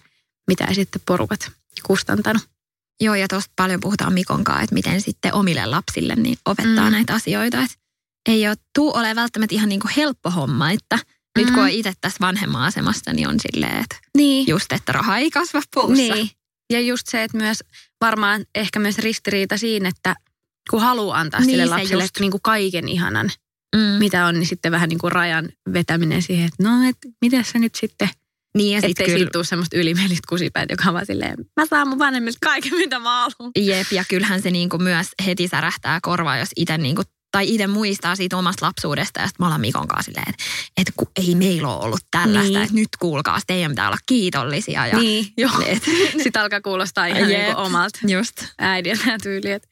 mitä 0.48 0.65
ei 0.65 0.75
sitten 0.75 1.01
porukat 1.05 1.51
kustantanut. 1.84 2.43
Joo, 3.01 3.15
ja 3.15 3.27
tuosta 3.27 3.51
paljon 3.55 3.79
puhutaan 3.79 4.13
Mikon 4.13 4.43
kanssa, 4.43 4.63
että 4.63 4.74
miten 4.74 5.01
sitten 5.01 5.34
omille 5.34 5.65
lapsille 5.65 6.15
niin 6.15 6.38
opettaa 6.46 6.86
Mm. 6.86 6.91
näitä 6.91 7.13
asioita. 7.13 7.62
Että 7.62 7.77
ei 8.29 8.48
ole, 8.48 8.55
tuu 8.75 8.98
ole 8.98 9.15
välttämättä 9.15 9.55
ihan 9.55 9.70
niin 9.70 9.79
kuin 9.81 9.93
helppo 9.98 10.29
homma, 10.29 10.72
että 10.72 11.00
nyt 11.38 11.47
kun 11.47 11.55
Mm. 11.55 11.63
on 11.63 11.69
itse 11.69 11.93
tässä 12.01 12.17
vanhemman 12.21 12.61
asemasta, 12.63 13.13
niin 13.13 13.27
on 13.27 13.35
silleen, 13.39 13.77
että 13.77 13.95
Niin. 14.17 14.47
just, 14.47 14.71
että 14.71 14.91
raha 14.91 15.17
ei 15.17 15.31
kasva 15.31 15.61
puussa. 15.75 15.93
Niin. 15.93 16.29
Ja 16.73 16.79
just 16.81 17.07
se, 17.07 17.23
että 17.23 17.38
myös 17.38 17.63
varmaan 18.01 18.45
ehkä 18.55 18.79
myös 18.79 18.97
ristiriita 18.97 19.57
siinä, 19.57 19.89
että 19.89 20.15
kun 20.69 20.81
haluaa 20.81 21.19
antaa 21.19 21.39
Niin, 21.39 21.50
sille 21.50 21.63
se 21.63 21.69
lapselle 21.69 22.03
just. 22.03 22.19
niin 22.19 22.31
kuin 22.31 22.41
kaiken 22.41 22.88
ihanan, 22.88 23.31
Mm. 23.75 23.81
mitä 23.81 24.25
on, 24.25 24.35
niin 24.39 24.47
sitten 24.47 24.71
vähän 24.71 24.89
niin 24.89 25.00
kuin 25.00 25.11
rajan 25.11 25.50
vetäminen 25.73 26.21
siihen, 26.21 26.45
että 26.47 26.63
no, 26.63 26.89
että 26.89 27.07
miten 27.21 27.45
sä 27.45 27.59
nyt 27.59 27.75
sitten, 27.75 28.09
Niin, 28.57 28.71
ja 28.71 28.77
ettei 28.77 28.89
sitten 28.89 29.05
kyllä... 29.05 29.17
siitä 29.17 29.31
tule 29.31 29.43
semmoista 29.43 29.77
ylimielistä 29.77 30.25
kusipäät, 30.29 30.69
joka 30.69 30.83
on 30.88 30.93
vaan 30.93 31.05
silleen, 31.05 31.35
mä 31.59 31.65
saan 31.65 31.88
mun 31.88 32.00
vanhemmilta 32.00 32.38
kaiken, 32.41 32.73
mitä 32.77 33.00
mä 33.00 33.09
haluan. 33.21 33.51
jep, 33.59 33.88
ja 33.91 34.03
kyllähän 34.09 34.41
se 34.41 34.51
niin 34.51 34.69
kuin 34.69 34.83
myös 34.83 35.07
heti 35.25 35.47
särähtää 35.47 36.00
korvaa, 36.01 36.38
jos 36.38 36.50
itse 36.55 36.77
niin 36.77 36.95
kuin, 36.95 37.05
tai 37.31 37.50
itse 37.53 37.67
muistaa 37.67 38.15
siitä 38.15 38.38
omasta 38.38 38.65
lapsuudesta, 38.65 39.19
ja 39.19 39.27
sitten 39.27 39.43
mä 39.43 39.47
ollaan 39.47 39.61
Mikon 39.61 39.88
kanssa 39.88 40.11
silleen, 40.11 40.33
että, 40.77 40.93
kun 40.95 41.07
ei 41.27 41.35
meillä 41.35 41.67
ole 41.75 41.85
ollut 41.85 42.01
tällaista, 42.11 42.51
Niin. 42.53 42.61
että 42.61 42.75
nyt 42.75 42.89
kuulkaa, 43.00 43.39
teidän 43.47 43.71
pitää 43.71 43.88
olla 43.88 43.97
kiitollisia. 44.05 44.88
Ja, 44.88 44.97
niin, 44.97 45.25
joo. 45.38 45.51
Et, 45.65 45.83
Sitten 46.23 46.41
alkaa 46.41 46.61
kuulostaa 46.61 47.05
ihan 47.05 47.21
Jep. 47.21 47.29
niin 47.41 47.45
kuin 47.55 47.65
omalta 47.65 48.00
just. 48.07 48.45
äidiltä 48.59 49.11
ja 49.11 49.17
tyyli, 49.23 49.51
että 49.51 49.67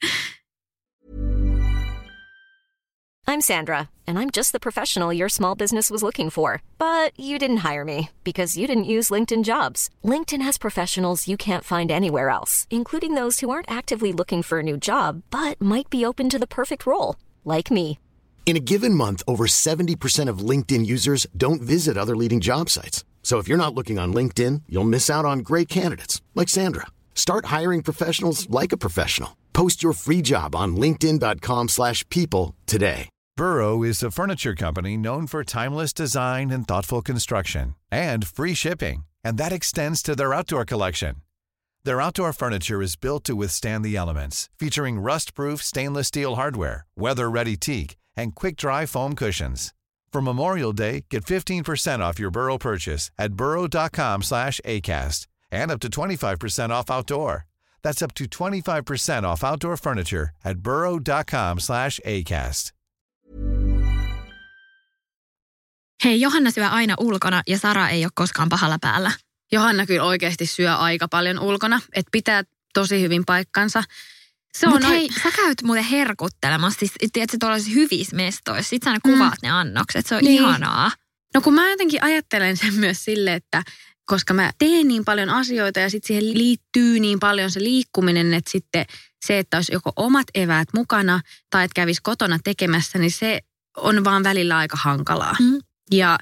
I'm 3.30 3.40
Sandra, 3.40 3.88
and 4.08 4.18
I'm 4.18 4.30
just 4.36 4.50
the 4.52 4.58
professional 4.58 5.12
your 5.12 5.28
small 5.28 5.54
business 5.54 5.88
was 5.90 6.02
looking 6.02 6.30
for. 6.30 6.62
But 6.78 7.12
you 7.16 7.38
didn't 7.38 7.58
hire 7.58 7.84
me 7.84 8.08
because 8.24 8.56
you 8.56 8.66
didn't 8.66 8.86
use 8.90 9.10
LinkedIn 9.14 9.44
jobs. 9.44 9.88
LinkedIn 10.04 10.42
has 10.42 10.58
professionals 10.58 11.28
you 11.28 11.36
can't 11.36 11.64
find 11.64 11.90
anywhere 11.92 12.28
else, 12.30 12.66
including 12.70 13.14
those 13.14 13.38
who 13.40 13.50
aren't 13.50 13.70
actively 13.70 14.12
looking 14.12 14.42
for 14.42 14.58
a 14.58 14.62
new 14.64 14.76
job 14.76 15.22
but 15.30 15.60
might 15.60 15.88
be 15.90 16.04
open 16.04 16.28
to 16.28 16.38
the 16.40 16.46
perfect 16.46 16.86
role, 16.86 17.14
like 17.44 17.70
me. 17.70 17.98
In 18.46 18.56
a 18.56 18.66
given 18.72 18.94
month, 18.94 19.22
over 19.28 19.46
70% 19.46 20.28
of 20.28 20.40
LinkedIn 20.40 20.84
users 20.84 21.24
don't 21.36 21.62
visit 21.62 21.96
other 21.96 22.16
leading 22.16 22.40
job 22.40 22.68
sites. 22.68 23.04
So 23.22 23.38
if 23.38 23.46
you're 23.46 23.64
not 23.64 23.74
looking 23.74 23.96
on 23.96 24.12
LinkedIn, 24.12 24.62
you'll 24.68 24.92
miss 24.96 25.08
out 25.08 25.24
on 25.24 25.40
great 25.50 25.68
candidates 25.68 26.20
like 26.34 26.48
Sandra. 26.48 26.86
Start 27.14 27.44
hiring 27.44 27.82
professionals 27.82 28.50
like 28.50 28.72
a 28.72 28.76
professional. 28.76 29.36
Post 29.52 29.84
your 29.84 29.92
free 29.92 30.20
job 30.20 30.56
on 30.56 30.74
linkedin.com/people 30.74 31.68
slash 31.68 32.04
people 32.08 32.56
today. 32.66 33.08
Burrow 33.36 33.82
is 33.82 34.02
a 34.02 34.10
furniture 34.10 34.54
company 34.54 34.96
known 34.96 35.26
for 35.26 35.44
timeless 35.44 35.92
design 35.92 36.50
and 36.50 36.66
thoughtful 36.66 37.02
construction 37.02 37.74
and 37.90 38.26
free 38.26 38.54
shipping, 38.54 39.04
and 39.24 39.38
that 39.38 39.52
extends 39.52 40.02
to 40.02 40.14
their 40.16 40.34
outdoor 40.34 40.64
collection. 40.64 41.14
Their 41.84 42.00
outdoor 42.02 42.32
furniture 42.32 42.80
is 42.82 42.96
built 42.96 43.24
to 43.24 43.34
withstand 43.34 43.84
the 43.84 43.96
elements, 43.96 44.48
featuring 44.58 45.00
rust-proof 45.00 45.62
stainless 45.62 46.08
steel 46.08 46.36
hardware, 46.36 46.84
weather-ready 46.94 47.56
teak, 47.56 47.96
and 48.16 48.34
quick-dry 48.34 48.86
foam 48.86 49.14
cushions. 49.14 49.72
For 50.12 50.20
Memorial 50.20 50.72
Day, 50.72 51.06
get 51.08 51.24
15% 51.24 52.00
off 52.00 52.18
your 52.18 52.30
Burrow 52.30 52.58
purchase 52.58 53.10
at 53.18 53.32
burrow.com/acast 53.32 55.26
and 55.50 55.70
up 55.70 55.80
to 55.80 55.88
25% 55.88 56.72
off 56.72 56.90
outdoor. 56.90 57.46
That's 57.82 58.02
up 58.02 58.12
to 58.14 58.26
25% 58.26 59.24
off 59.24 59.44
outdoor 59.44 59.76
furniture 59.76 60.30
at 60.44 60.58
burrow.com/acast. 60.58 62.72
Hei, 66.04 66.20
Johanna 66.20 66.50
syö 66.50 66.68
aina 66.68 66.94
ulkona 67.00 67.42
ja 67.46 67.58
Sara 67.58 67.88
ei 67.88 68.04
ole 68.04 68.10
koskaan 68.14 68.48
pahalla 68.48 68.78
päällä. 68.80 69.12
Johanna 69.52 69.86
kyllä 69.86 70.04
oikeasti 70.04 70.46
syö 70.46 70.74
aika 70.74 71.08
paljon 71.08 71.38
ulkona, 71.40 71.80
että 71.94 72.10
pitää 72.12 72.42
tosi 72.74 73.00
hyvin 73.00 73.24
paikkansa. 73.26 73.82
Se 74.58 74.68
on 74.68 74.82
hei, 74.82 75.08
sä 75.22 75.30
käyt 75.36 75.62
muuten 75.62 75.84
herkuttelemassa, 75.84 76.78
siis 76.78 76.92
tiedätkö, 77.12 77.36
tuollaisissa 77.40 77.74
hyvissä 77.80 78.16
mestoissa. 78.16 78.70
Sit 78.70 78.82
sä 78.82 78.90
aina 78.90 79.00
kuvaat 79.02 79.42
ne 79.42 79.50
annokset, 79.50 80.06
se 80.06 80.14
on 80.14 80.24
Niin. 80.24 80.42
ihanaa. 80.42 80.90
No 81.34 81.40
kun 81.40 81.54
mä 81.54 81.70
jotenkin 81.70 82.04
ajattelen 82.04 82.56
sen 82.56 82.74
myös 82.74 83.04
sille, 83.04 83.34
että 83.34 83.62
koska 84.04 84.34
mä 84.34 84.50
teen 84.58 84.88
niin 84.88 85.04
paljon 85.04 85.30
asioita 85.30 85.80
ja 85.80 85.90
sitten 85.90 86.06
siihen 86.06 86.38
liittyy 86.38 87.00
niin 87.00 87.20
paljon 87.20 87.50
se 87.50 87.60
liikkuminen, 87.60 88.34
että 88.34 88.50
sitten 88.50 88.86
se, 89.26 89.38
että 89.38 89.56
olisi 89.56 89.72
joko 89.72 89.92
omat 89.96 90.26
eväät 90.34 90.68
mukana 90.74 91.20
tai 91.50 91.64
että 91.64 91.74
kävisi 91.74 92.00
kotona 92.02 92.38
tekemässä, 92.44 92.98
niin 92.98 93.10
se 93.10 93.40
on 93.76 94.04
vaan 94.04 94.24
välillä 94.24 94.56
aika 94.56 94.76
hankalaa. 94.76 95.36
Mm. 95.40 95.58
Ja 95.90 96.18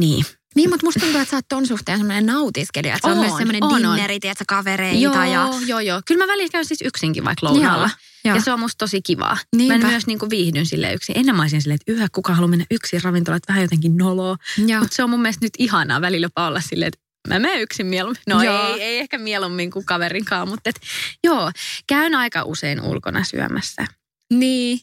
niin. 0.00 0.24
Niin, 0.54 0.70
mutta 0.70 0.86
musta 0.86 1.00
tuntuu, 1.00 1.20
että 1.20 1.30
sä 1.30 1.36
oot 1.36 1.48
ton 1.48 1.66
suhteen 1.66 1.98
semmoinen 1.98 2.26
nautiskelija. 2.26 2.94
Että 2.94 3.08
se 3.08 3.12
on, 3.12 3.18
On, 3.18 3.24
myös 3.24 3.36
semmoinen 3.36 3.64
on, 3.64 3.72
on. 3.72 3.96
dinneri, 3.96 4.20
tiedätkö, 4.20 4.44
kavereita. 4.48 4.98
Joo, 4.98 5.24
ja... 5.24 5.48
joo, 5.66 5.80
joo. 5.80 6.02
Kyllä 6.06 6.26
mä 6.26 6.32
välillä 6.32 6.50
käyn 6.50 6.64
siis 6.64 6.82
yksinkin 6.82 7.24
vaikka 7.24 7.46
lounaalla. 7.46 7.90
Joo. 8.24 8.36
Ja 8.36 8.42
se 8.42 8.52
on 8.52 8.60
musta 8.60 8.78
tosi 8.78 9.02
kivaa. 9.02 9.36
Niinpä. 9.56 9.78
Mä 9.78 9.88
myös 9.88 10.06
niin 10.06 10.18
kuin 10.18 10.30
viihdyn 10.30 10.66
sille 10.66 10.92
yksin. 10.92 11.18
Ennen 11.18 11.36
mä 11.36 11.42
olisin 11.42 11.62
silleen, 11.62 11.78
että 11.80 11.92
yhä 11.92 12.08
kuka 12.12 12.34
haluaa 12.34 12.48
mennä 12.48 12.64
yksin 12.70 13.02
ravintolaan, 13.02 13.36
että 13.36 13.52
vähän 13.52 13.62
jotenkin 13.62 13.96
noloa. 13.96 14.36
Mutta 14.58 14.96
se 14.96 15.02
on 15.02 15.10
mun 15.10 15.22
mielestä 15.22 15.46
nyt 15.46 15.52
ihanaa 15.58 16.00
välillä 16.00 16.24
jopa 16.24 16.46
olla 16.46 16.60
silleen, 16.60 16.88
että 16.88 17.00
mä 17.28 17.38
menen 17.38 17.60
yksin 17.60 17.86
mieluummin. 17.86 18.22
No 18.28 18.42
Joo. 18.42 18.74
ei, 18.74 18.82
ei 18.82 18.98
ehkä 18.98 19.18
mieluummin 19.18 19.70
kuin 19.70 19.86
kaverinkaan, 19.86 20.48
mutta 20.48 20.70
et, 20.70 20.80
joo, 21.24 21.50
käyn 21.86 22.14
aika 22.14 22.42
usein 22.42 22.82
ulkona 22.82 23.24
syömässä. 23.24 23.86
Niin. 24.32 24.80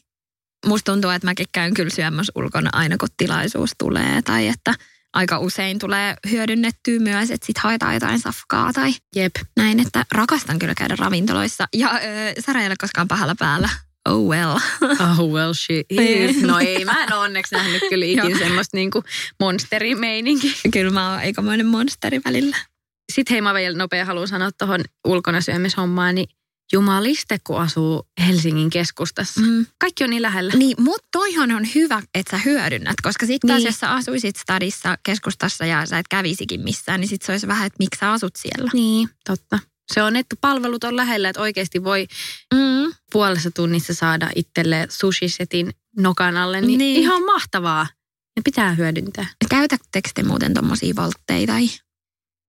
Musta 0.66 0.92
tuntuu, 0.92 1.10
että 1.10 1.26
mäkin 1.26 1.46
käyn 1.52 1.74
kyllä 1.74 1.90
syömässä 1.90 2.32
ulkona 2.36 2.70
aina, 2.72 2.96
kun 2.96 3.08
tilaisuus 3.16 3.70
tulee. 3.78 4.22
Tai 4.22 4.48
että 4.48 4.74
aika 5.12 5.38
usein 5.38 5.78
tulee 5.78 6.14
hyödynnettyä 6.30 6.98
myös, 7.00 7.30
että 7.30 7.46
sit 7.46 7.58
haetaan 7.58 7.94
jotain 7.94 8.20
safkaa 8.20 8.72
tai 8.72 8.90
Jep. 9.16 9.36
näin. 9.56 9.80
Että 9.80 10.04
rakastan 10.12 10.58
kyllä 10.58 10.74
käydä 10.74 10.96
ravintoloissa. 10.98 11.64
Ja 11.76 11.90
öö, 12.04 12.32
Sara 12.40 12.60
ei 12.60 12.66
ole 12.66 12.74
koskaan 12.80 13.08
pahalla 13.08 13.34
päällä. 13.38 13.68
Oh 14.08 14.28
well. 14.28 14.58
Oh 15.18 15.32
well 15.32 15.52
she 15.52 15.82
is. 15.90 16.42
No 16.42 16.58
ei, 16.58 16.84
mä 16.84 17.02
en 17.04 17.12
ole 17.12 17.24
onneksi 17.24 17.54
nähnyt 17.54 17.82
kyllä 17.88 18.04
ikin 18.06 18.18
Joo. 18.30 18.38
semmoista 18.38 18.76
niinku 18.76 19.02
monsterimeininkiä. 19.40 20.52
kyllä 20.72 20.90
mä 20.90 21.10
oon 21.10 21.18
aikamoinen 21.18 21.66
monsteri 21.66 22.20
välillä. 22.24 22.56
Sitten 23.12 23.34
hei 23.34 23.40
mä 23.40 23.54
vielä 23.54 23.78
nopea 23.78 24.04
haluan 24.04 24.28
sanoa 24.28 24.50
tuohon 24.58 24.80
ulkona 25.06 25.40
syömishommaan, 25.40 26.14
niin 26.14 26.28
jumaliste, 26.72 27.38
kun 27.46 27.60
asuu 27.60 28.02
Helsingin 28.26 28.70
keskustassa. 28.70 29.40
Mm. 29.40 29.66
Kaikki 29.78 30.04
on 30.04 30.10
niin 30.10 30.22
lähellä. 30.22 30.52
Niin, 30.56 30.76
mutta 30.82 31.08
toihan 31.12 31.50
on 31.52 31.66
hyvä, 31.74 32.02
että 32.14 32.30
sä 32.30 32.42
hyödynnät, 32.44 32.96
koska 33.02 33.26
sitten 33.26 33.48
taas 33.48 33.58
Niin. 33.58 33.66
jos 33.66 33.78
sä 33.80 33.90
asuisit 33.92 34.36
stadissa 34.36 34.98
keskustassa 35.02 35.66
ja 35.66 35.86
sä 35.86 35.98
et 35.98 36.08
kävisikin 36.08 36.60
missään, 36.60 37.00
niin 37.00 37.08
sitten 37.08 37.26
se 37.26 37.32
olisi 37.32 37.46
vähän, 37.46 37.66
että 37.66 37.76
miksi 37.78 37.98
sä 38.00 38.12
asut 38.12 38.36
siellä. 38.36 38.70
Niin, 38.74 39.08
totta. 39.26 39.58
Se 39.94 40.02
on, 40.02 40.16
että 40.16 40.36
palvelut 40.40 40.84
on 40.84 40.96
lähellä, 40.96 41.28
että 41.28 41.40
oikeasti 41.42 41.84
voi 41.84 42.06
Mm. 42.54 42.94
puolessa 43.12 43.50
tunnissa 43.50 43.94
saada 43.94 44.30
itselle 44.36 44.86
sushisetin 44.90 45.70
nokan 45.98 46.36
alle, 46.36 46.60
niin, 46.60 46.78
Niin. 46.78 47.00
ihan 47.00 47.22
mahtavaa. 47.24 47.86
Ne 48.36 48.42
pitää 48.44 48.74
hyödyntää. 48.74 49.26
Käytättekö 49.50 50.08
te 50.14 50.22
muuten 50.22 50.54
tommosia 50.54 50.94
voltteja 50.96 51.46
tai? 51.46 51.68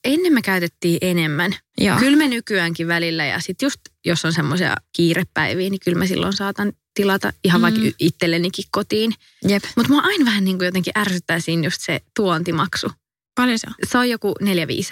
Ennen 0.03 0.33
me 0.33 0.41
käytettiin 0.41 0.97
enemmän. 1.01 1.55
Joo. 1.77 1.99
Kyllä 1.99 2.17
me 2.17 2.27
nykyäänkin 2.27 2.87
välillä 2.87 3.25
ja 3.25 3.39
sitten 3.39 3.65
just 3.65 3.79
jos 4.05 4.25
on 4.25 4.33
semmoisia 4.33 4.75
kiirepäiviä, 4.95 5.69
niin 5.69 5.79
kyllä 5.85 5.97
mä 5.97 6.05
silloin 6.05 6.33
saatan 6.33 6.73
tilata 6.93 7.33
ihan 7.43 7.61
Mm. 7.61 7.63
vaikka 7.63 7.81
itsellenikin 7.99 8.65
kotiin. 8.71 9.13
Jep. 9.47 9.63
Mutta 9.75 9.91
mua 9.91 10.01
aina 10.01 10.25
vähän 10.25 10.45
niin 10.45 10.57
kuin 10.57 10.65
jotenkin 10.65 10.93
ärsyttää 10.97 11.39
siinä 11.39 11.63
just 11.63 11.81
se 11.81 12.01
tuontimaksu. 12.15 12.91
Paljon 13.35 13.59
se 13.59 13.67
on? 13.67 13.73
Se 13.87 13.97
on 13.97 14.09
joku 14.09 14.35
4-5 14.41 14.45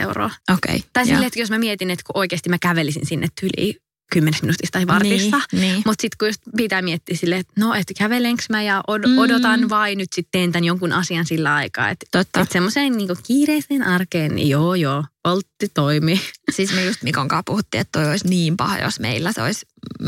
euroa. 0.04 0.30
Okei. 0.54 0.84
Tai 0.94 1.02
joo. 1.04 1.06
silleen, 1.06 1.28
että 1.28 1.40
jos 1.40 1.50
mä 1.50 1.60
mietin, 1.60 1.92
että 1.92 2.04
kun 2.06 2.18
oikeasti 2.18 2.50
mä 2.50 2.58
kävelisin 2.62 3.06
sinne 3.06 3.28
tyliin 3.42 3.76
kymmenessä 4.12 4.44
minuutissa 4.44 4.72
tai 4.72 4.88
vartissa. 4.88 5.42
Niin, 5.52 5.62
niin. 5.62 5.82
Mutta 5.86 6.02
sitten 6.02 6.18
kun 6.20 6.28
just 6.28 6.42
pitää 6.58 6.82
miettiä 6.82 7.18
silleen, 7.18 7.42
että 7.42 7.54
no, 7.60 7.74
että 7.74 7.94
kävelenkö 7.98 8.44
mä 8.50 8.64
ja 8.64 8.84
od- 8.92 9.08
Mm. 9.08 9.18
odotan 9.18 9.70
vai 9.70 9.96
nyt 9.96 10.14
sitten 10.14 10.32
teen 10.32 10.52
tämän 10.52 10.64
jonkun 10.64 10.92
asian 10.94 11.26
sillä 11.26 11.56
aikaa. 11.56 11.90
Että 11.90 12.06
Totta. 12.12 12.40
et 12.42 12.52
semmoiseen 12.52 12.98
niinku 12.98 13.16
kiireiseen 13.28 13.84
arkeen, 13.84 14.36
niin 14.36 14.50
joo 14.50 14.76
joo, 14.76 15.04
voltti 15.28 15.70
toimii. 15.74 16.22
Siis 16.56 16.74
me 16.74 16.86
just 16.86 17.04
Mikon 17.04 17.28
kanssa 17.28 17.44
puhuttiin, 17.46 17.82
että 17.82 18.00
toi 18.00 18.10
olisi 18.12 18.28
niin 18.28 18.58
paha, 18.58 18.78
jos 18.80 19.00
meillä 19.00 19.32
se 19.34 19.42
olisi. 19.42 19.66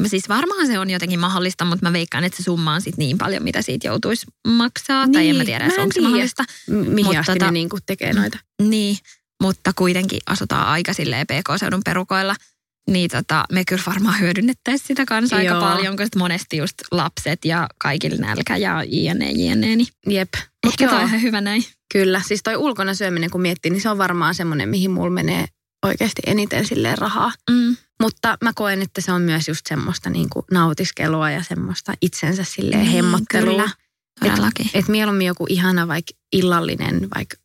Siis 0.07 0.29
varmaan 0.29 0.67
se 0.67 0.79
on 0.79 0.89
jotenkin 0.89 1.19
mahdollista, 1.19 1.65
mutta 1.65 1.85
mä 1.89 1.93
veikkaan, 1.93 2.23
että 2.23 2.37
se 2.37 2.43
summa 2.43 2.73
on 2.73 2.81
sit 2.81 2.97
niin 2.97 3.17
paljon, 3.17 3.43
mitä 3.43 3.61
siitä 3.61 3.87
joutuisi 3.87 4.25
maksaa. 4.47 5.07
tai 5.13 5.29
en 5.29 5.35
mä 5.35 5.45
tiedä, 5.45 5.65
mä 5.67 5.73
en 5.73 5.79
onko 5.79 5.93
se 5.93 6.01
mahdollista. 6.01 6.43
Mihin 6.69 7.05
Mutta 7.05 7.19
asti 7.19 7.31
tota- 7.31 7.45
ne 7.45 7.51
niinku 7.51 7.77
tekee 7.85 8.13
noita. 8.13 8.37
Niin, 8.61 8.97
mutta 9.43 9.71
kuitenkin 9.75 10.19
asutaan 10.25 10.67
aika 10.67 10.93
silleen 10.93 11.27
PK-seudun 11.27 11.81
perukoilla. 11.85 12.35
Niin 12.89 13.09
tota, 13.09 13.45
me 13.51 13.65
kyllä 13.65 13.83
varmaan 13.87 14.19
hyödynnettäisiin 14.19 14.87
sitä 14.87 15.05
kanssa 15.05 15.35
aika 15.35 15.51
Joo. 15.53 15.61
paljon, 15.61 15.97
koska 15.97 16.19
monesti 16.19 16.57
just 16.57 16.73
lapset 16.91 17.45
ja 17.45 17.67
kaikille 17.77 18.17
nälkä 18.17 18.57
ja 18.57 18.83
jne, 18.87 19.31
jne. 19.31 19.75
Niin 19.75 19.87
Jep. 20.07 20.29
Joo. 20.79 20.89
toi 20.89 20.99
on 21.01 21.07
ihan 21.07 21.21
hyvä 21.21 21.41
näin. 21.41 21.63
Kyllä, 21.93 22.21
siis 22.27 22.43
toi 22.43 22.55
ulkona 22.55 22.93
syöminen 22.93 23.29
kun 23.29 23.41
miettii, 23.41 23.71
niin 23.71 23.81
se 23.81 23.89
on 23.89 23.97
varmaan 23.97 24.35
semmoinen, 24.35 24.69
mihin 24.69 24.91
mulla 24.91 25.09
menee 25.09 25.45
oikeasti 25.85 26.21
eniten 26.25 26.65
silleen 26.65 26.97
rahaa. 26.97 27.31
Mm. 27.51 27.77
Mutta 28.01 28.37
mä 28.43 28.51
koen, 28.55 28.81
että 28.81 29.01
se 29.01 29.11
on 29.11 29.21
myös 29.21 29.47
just 29.47 29.65
semmoista 29.69 30.09
niin 30.09 30.29
kuin 30.29 30.45
nautiskelua 30.51 31.31
ja 31.31 31.43
semmoista 31.43 31.93
itsensä 32.01 32.43
silleen 32.43 32.81
Niin, 32.81 32.91
hemmottelua. 32.91 33.51
kyllä. 33.51 33.69
Todellakin. 34.19 34.69
Että 34.73 34.91
mieluummin 34.91 35.27
joku 35.27 35.45
ihana 35.49 35.87
vaikka 35.87 36.11
illallinen, 36.33 37.07
vaikka 37.15 37.37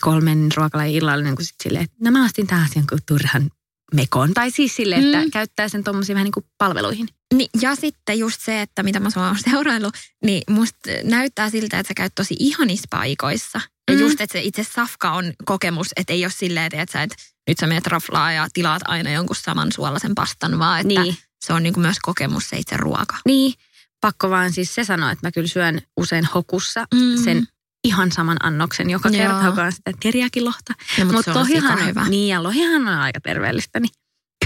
kolmen 0.00 0.48
ruokalajin 0.56 0.94
illallinen, 0.96 1.36
kun 1.36 1.44
sitten 1.44 1.62
silleen, 1.64 1.84
että 1.84 1.96
no 2.00 2.10
mä 2.10 2.24
astin 2.24 2.46
taas 2.46 2.70
jonkun 2.76 2.98
turhan 3.06 3.50
mekon. 3.94 4.34
Tai 4.34 4.50
siis 4.50 4.76
silleen, 4.76 5.04
että 5.04 5.24
Mm. 5.24 5.30
käyttää 5.30 5.68
sen 5.68 5.84
tommosia 5.84 6.14
vähän 6.14 6.24
niin 6.24 6.32
kuin 6.32 6.46
palveluihin. 6.58 7.08
Niin, 7.34 7.50
ja 7.60 7.74
sitten 7.74 8.18
just 8.18 8.40
se, 8.40 8.62
että 8.62 8.82
mitä 8.82 9.00
mä 9.00 9.10
sua 9.10 9.26
oon 9.26 9.36
seuraillut, 9.50 9.94
niin 10.24 10.42
musta 10.50 10.90
näyttää 11.04 11.50
siltä, 11.50 11.78
että 11.78 11.88
sä 11.88 11.94
käyt 11.94 12.12
tosi 12.14 12.36
ihanissa 12.38 12.86
paikoissa. 12.90 13.60
Ja 13.90 13.94
Mm. 13.94 14.00
just, 14.00 14.20
että 14.20 14.32
se 14.32 14.40
itse 14.42 14.64
safka 14.74 15.10
on 15.12 15.32
kokemus, 15.44 15.88
että 15.96 16.12
ei 16.12 16.24
ole 16.24 16.32
silleen, 16.36 16.70
että 16.74 16.92
sä 16.92 17.02
et, 17.02 17.14
nyt 17.48 17.58
sä 17.58 17.66
menet 17.66 17.86
raflaa 17.86 18.32
ja 18.32 18.48
tilaat 18.52 18.82
aina 18.84 19.10
jonkun 19.10 19.36
saman 19.36 19.72
suolaisen 19.72 20.14
pastan, 20.14 20.58
vaan 20.58 20.80
että 20.80 21.02
Niin. 21.02 21.16
se 21.44 21.52
on 21.52 21.62
niinku 21.62 21.80
myös 21.80 21.96
kokemus 22.02 22.48
se 22.48 22.56
itse 22.56 22.76
ruoka. 22.76 23.16
Niin, 23.26 23.54
pakko 24.00 24.30
vaan 24.30 24.52
siis 24.52 24.74
se 24.74 24.84
sanoa, 24.84 25.10
että 25.10 25.26
mä 25.26 25.32
kyllä 25.32 25.48
syön 25.48 25.80
usein 25.96 26.24
hokussa 26.34 26.86
Mm. 26.94 27.24
sen 27.24 27.46
ihan 27.84 28.12
saman 28.12 28.36
annoksen 28.42 28.90
joka 28.90 29.08
Joo. 29.08 29.16
kerta, 29.18 29.46
joka 29.46 29.64
on 29.64 29.72
sitä 29.72 29.92
teriakilohta. 30.02 30.74
No, 30.98 31.04
mutta 31.04 31.30
on 31.30 31.38
lohihan 31.38 31.72
sika 31.78 31.84
hyvä. 31.84 32.08
Niin, 32.08 32.28
ja 32.28 32.42
lohihan 32.42 32.82
on 32.88 32.98
aika 32.98 33.20
terveellistä, 33.20 33.80
niin 33.80 33.90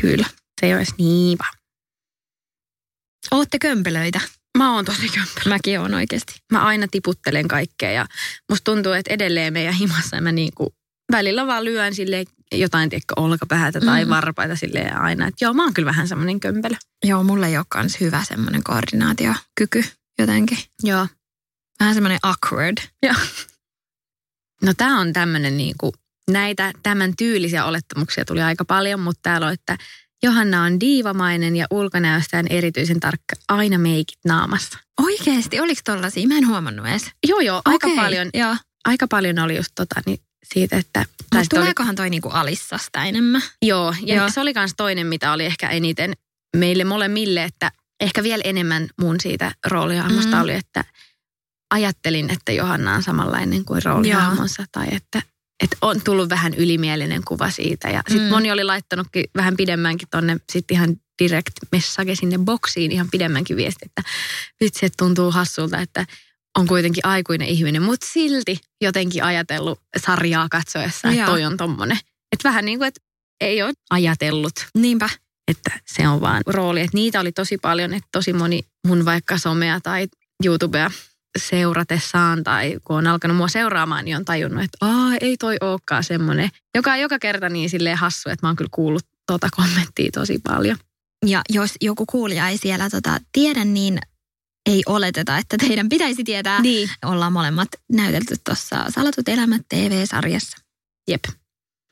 Kyllä. 0.00 0.26
se 0.61 0.66
ei 0.66 0.73
ole 0.73 0.76
edes 0.81 0.95
niin 0.99 1.38
paha. 1.38 1.50
Ootte 3.31 3.59
kömpelöitä. 3.59 4.21
Mä 4.59 4.75
oon 4.75 4.85
tosi 4.85 5.09
kömpelö. 5.09 5.49
Mäkin 5.49 5.81
oon 5.81 5.95
oikeasti. 5.95 6.35
Mä 6.52 6.64
aina 6.64 6.87
tiputtelen 6.90 7.49
kaikkea 7.49 7.90
ja 7.90 8.07
musta 8.50 8.64
tuntuu, 8.73 8.93
että 8.93 9.14
edelleen 9.14 9.52
meidän 9.52 9.75
himassa 9.75 10.21
mä 10.21 10.33
niinku 10.33 10.75
välillä 11.12 11.47
vaan 11.47 11.64
lyön 11.64 11.95
sille 11.95 12.25
jotain, 12.55 12.90
tiedätkö, 12.90 13.14
olkapäätä 13.16 13.81
tai 13.81 14.05
Mm. 14.05 14.09
varpaita 14.09 14.57
silleen 14.57 15.00
aina. 15.00 15.26
Että 15.26 15.45
joo, 15.45 15.55
mä 15.55 15.62
oon 15.64 15.75
kyllä 15.75 15.87
vähän 15.87 16.09
semmoinen 16.09 16.40
kömpelö. 16.40 16.76
Joo, 17.05 17.23
mulla 17.23 17.47
ei 17.47 17.57
ole 17.57 17.66
kans 17.69 18.00
hyvä 18.00 18.25
semmoinen 18.25 18.62
koordinaatiokyky 18.64 19.85
jotenkin. 20.19 20.59
Joo. 20.83 21.07
Vähän 21.80 21.95
semmoinen 21.95 22.18
awkward. 22.23 22.76
No 24.62 24.73
tää 24.76 24.99
on 24.99 25.12
tämmönen 25.12 25.56
niinku, 25.56 25.95
näitä 26.30 26.73
tämän 26.83 27.12
tyylisiä 27.18 27.64
olettamuksia 27.64 28.25
tuli 28.25 28.42
aika 28.42 28.64
paljon, 28.64 29.00
mutta 29.00 29.21
täällä 29.23 29.47
on, 29.47 29.52
että 29.52 29.78
Johanna 30.23 30.62
on 30.62 30.80
diivamainen 30.80 31.56
ja 31.56 31.66
ulkonäöstään 31.71 32.47
erityisen 32.50 33.00
tarkka, 33.00 33.37
aina 33.49 33.78
meikit 33.78 34.18
naamassa. 34.25 34.78
Oikeesti, 35.02 35.61
oliko 35.61 35.80
tollasia? 35.85 36.28
Mä 36.28 36.38
en 36.38 36.49
huomannut 36.49 36.87
edes. 36.87 37.11
Joo, 37.26 37.40
joo, 37.40 37.62
aika 37.64 37.88
paljon, 37.97 38.30
Joo. 38.35 38.56
aika 38.85 39.06
paljon 39.09 39.38
oli 39.38 39.56
just 39.56 39.73
tota, 39.75 40.00
niin 40.06 40.18
siitä, 40.54 40.76
että... 40.76 41.00
Mutta 41.00 41.40
sitten 41.40 41.59
oli- 41.59 41.64
tuleekohan 41.64 41.95
toi 41.97 42.11
niinku 42.11 42.28
alissasta 42.28 43.04
enemmän? 43.04 43.42
Joo, 43.62 43.95
ja 44.02 44.16
Joo. 44.16 44.28
Se 44.30 44.40
oli 44.40 44.52
myös 44.56 44.71
toinen, 44.76 45.06
mitä 45.06 45.33
oli 45.33 45.45
ehkä 45.45 45.68
eniten 45.68 46.12
meille 46.56 46.85
molemmille, 46.85 47.45
että 47.45 47.73
ehkä 48.00 48.23
vielä 48.23 48.42
enemmän 48.45 48.88
mun 49.00 49.21
siitä 49.21 49.52
roolihahmosta 49.66 50.37
Mm. 50.37 50.42
oli, 50.42 50.52
että 50.54 50.85
ajattelin, 51.70 52.30
että 52.30 52.52
Johanna 52.52 52.94
on 52.94 53.02
samanlainen 53.02 53.64
kuin 53.64 53.82
roolihahmonsa 53.85 54.64
tai 54.73 54.87
että, 54.90 55.22
että 55.62 55.76
on 55.83 56.00
tullut 56.00 56.29
vähän 56.29 56.55
ylimielinen 56.55 57.22
kuva 57.24 57.50
siitä. 57.50 57.88
Ja 57.88 58.02
sitten 58.09 58.26
Mm. 58.26 58.31
moni 58.31 58.52
oli 58.52 58.64
laittanutkin 58.64 59.24
vähän 59.37 59.57
pidemmänkin 59.57 60.09
tonne 60.11 60.37
sitten 60.52 60.74
ihan 60.74 60.96
direct 61.22 61.52
message 61.72 62.14
sinne 62.14 62.38
boksiin 62.38 62.92
ihan 62.92 63.09
pidemmänkin 63.11 63.57
viesti, 63.57 63.87
että 63.87 64.02
vitsi, 64.61 64.87
että 64.87 64.96
tuntuu 65.05 65.31
hassulta, 65.31 65.79
että 65.81 66.07
on 66.59 66.66
kuitenkin 66.66 67.07
aikuinen 67.07 67.48
ihminen, 67.48 67.83
mutta 67.83 68.07
silti 68.12 68.61
jotenkin 68.81 69.24
ajatellut 69.24 69.81
sarjaa 69.96 70.46
katsoessa, 70.50 71.09
että 71.09 71.20
Joo. 71.20 71.26
toi 71.31 71.44
on 71.44 71.57
tommonen. 71.57 71.98
Että 72.33 72.48
vähän 72.48 72.64
niin 72.64 72.79
kuin, 72.79 72.88
että 72.88 73.00
ei 73.40 73.62
ole 73.62 73.72
ajatellut, 73.90 74.52
Niinpä. 74.74 75.09
että 75.48 75.70
se 75.87 76.09
on 76.09 76.20
vaan 76.20 76.42
rooli. 76.46 76.81
Että 76.81 76.94
niitä 76.96 77.20
oli 77.20 77.33
tosi 77.33 77.59
paljon, 77.59 77.94
että 77.94 78.09
tosi 78.12 78.33
moni 78.33 78.61
mun 78.87 79.05
vaikka 79.05 79.38
somea 79.38 79.81
tai 79.81 80.09
YouTubea 80.44 80.90
seuratessaan 81.38 82.44
tai 82.44 82.77
kun 82.85 82.96
on 82.96 83.07
alkanut 83.07 83.37
mua 83.37 83.49
seuraamaan, 83.49 84.05
niin 84.05 84.16
on 84.16 84.25
tajunnut, 84.25 84.64
että 84.64 84.79
Aa, 84.81 85.12
ei 85.20 85.37
toi 85.37 85.57
olekaan 85.61 86.05
semmoinen. 86.05 86.49
Joka, 86.75 86.96
joka 86.96 87.18
kerta 87.18 87.49
niin 87.49 87.70
silleen 87.70 87.96
hassu, 87.96 88.29
että 88.29 88.46
mä 88.46 88.49
oon 88.49 88.57
kyllä 88.57 88.70
kuullut 88.75 89.07
tota 89.27 89.49
kommenttia 89.57 90.11
tosi 90.14 90.38
paljon. 90.38 90.77
Ja 91.27 91.42
jos 91.49 91.70
joku 91.81 92.07
kuulija 92.07 92.49
ei 92.49 92.59
siellä 92.59 92.90
tota 92.90 93.18
tiedä, 93.33 93.64
niin 93.64 93.99
ei 94.66 94.83
oleteta, 94.87 95.38
että 95.38 95.57
teidän 95.59 95.88
pitäisi 95.88 96.25
tietää. 96.25 96.62
Niin. 96.62 96.90
Ollaan 97.05 97.33
molemmat 97.33 97.68
näytelty 97.92 98.35
tuossa 98.44 98.85
Salatut 98.88 99.29
elämät 99.29 99.62
TV-sarjassa. 99.68 100.57
Jep. 101.09 101.25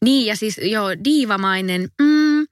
Niin 0.04 0.26
ja 0.26 0.36
siis 0.36 0.60
joo, 0.62 0.88
diivamainen. 1.04 1.88
Mm, 2.02 2.46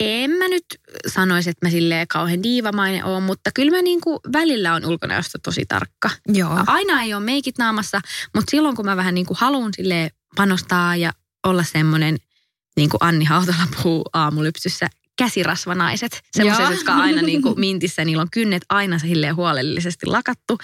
en 0.00 0.30
mä 0.30 0.48
nyt 0.48 0.64
sanoisi, 1.06 1.50
että 1.50 1.66
mä 1.66 1.70
silleen 1.70 2.08
kauhean 2.08 2.42
diivamainen 2.42 3.04
oon, 3.04 3.22
mutta 3.22 3.50
kyllä 3.54 3.76
mä 3.76 3.82
niinku 3.82 4.20
välillä 4.32 4.74
on 4.74 4.84
ulkonäöstä 4.84 5.38
tosi 5.42 5.64
tarkka. 5.68 6.10
Joo. 6.28 6.58
Aina 6.66 7.02
ei 7.02 7.14
ole 7.14 7.24
meikit 7.24 7.58
naamassa, 7.58 8.00
mutta 8.34 8.50
silloin 8.50 8.76
kun 8.76 8.84
mä 8.84 8.96
vähän 8.96 9.14
niin 9.14 9.26
kuin 9.26 9.38
haluan 9.40 9.70
sille 9.76 10.10
panostaa 10.36 10.96
ja 10.96 11.12
olla 11.46 11.62
semmoinen, 11.62 12.16
niin 12.76 12.90
kuin 12.90 12.98
Anni 13.00 13.24
Hautala 13.24 13.68
puhuu 13.76 14.04
aamulypsyssä, 14.12 14.90
käsirasvanaiset. 15.18 16.22
Semmoiset, 16.32 16.70
jotka 16.70 16.92
on 16.92 17.00
aina 17.00 17.22
niin 17.22 17.42
kuin 17.42 17.60
mintissä, 17.66 18.04
niillä 18.04 18.22
on 18.22 18.30
kynnet 18.30 18.62
aina 18.68 18.98
silleen 18.98 19.36
huolellisesti 19.36 20.06
lakattu. 20.06 20.58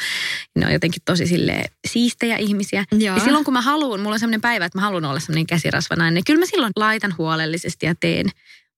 Ne 0.56 0.66
on 0.66 0.72
jotenkin 0.72 1.02
tosi 1.04 1.26
silleen 1.26 1.64
siistejä 1.88 2.36
ihmisiä. 2.36 2.84
Joo. 2.92 3.16
Ja 3.16 3.24
silloin 3.24 3.44
kun 3.44 3.54
mä 3.54 3.60
haluan, 3.60 4.00
mulla 4.00 4.14
on 4.14 4.20
semmoinen 4.20 4.40
päivä, 4.40 4.64
että 4.64 4.78
mä 4.78 4.82
haluan 4.82 5.04
olla 5.04 5.20
semmoinen 5.20 5.46
käsirasvanainen, 5.46 6.14
niin 6.14 6.24
kyllä 6.24 6.40
mä 6.40 6.46
silloin 6.46 6.72
laitan 6.76 7.14
huolellisesti 7.18 7.86
ja 7.86 7.94
teen. 8.00 8.26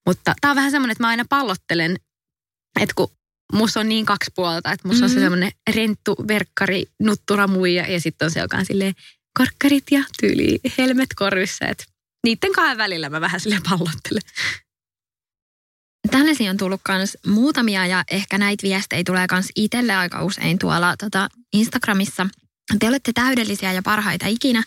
Mutta 0.07 0.35
tää 0.41 0.51
on 0.51 0.57
vähän 0.57 0.71
semmoinen, 0.71 0.93
että 0.93 1.05
mä 1.05 1.09
aina 1.09 1.25
pallottelen, 1.29 1.97
että 2.81 2.95
kun 2.97 3.09
musta 3.53 3.81
on 3.81 3.89
niin 3.89 4.07
kaksi 4.07 4.31
puolta, 4.35 4.73
että 4.73 4.89
musta 4.89 5.05
mm-hmm. 5.05 5.05
on 5.05 5.11
se 5.11 5.17
Mhm. 5.17 5.25
semmoinen 5.25 5.53
renttu, 5.75 6.17
verkkari, 6.29 6.85
nuttura 7.03 7.47
muija 7.47 7.93
ja 7.93 8.01
sitten 8.01 8.27
on 8.27 8.31
se, 8.31 8.41
joka 8.41 8.57
on 8.57 8.67
silleen 8.67 8.95
korkkarit 9.39 9.85
ja 9.91 10.05
tyyli 10.21 10.61
helmet 10.79 11.09
korvissa. 11.17 11.65
Että 11.67 11.85
niiden 12.27 12.53
kahden 12.53 12.79
välillä 12.79 13.11
mä 13.11 13.21
vähän 13.21 13.41
sille 13.41 13.61
pallottelen. 13.71 14.23
Tällaisia 16.11 16.51
on 16.51 16.57
tullut 16.57 16.81
myös 16.89 17.17
muutamia 17.27 17.87
ja 17.87 18.05
ehkä 18.11 18.39
näitä 18.39 18.63
viestejä 18.63 19.03
tulee 19.07 19.27
myös 19.33 19.47
itselle 19.57 19.95
aika 19.95 20.25
usein 20.25 20.59
tuolla 20.59 20.97
tota 20.97 21.29
Instagramissa. 21.53 22.27
Te 22.79 22.89
olette 22.89 23.13
täydellisiä 23.15 23.73
ja 23.73 23.83
parhaita 23.83 24.27
ikinä. 24.27 24.63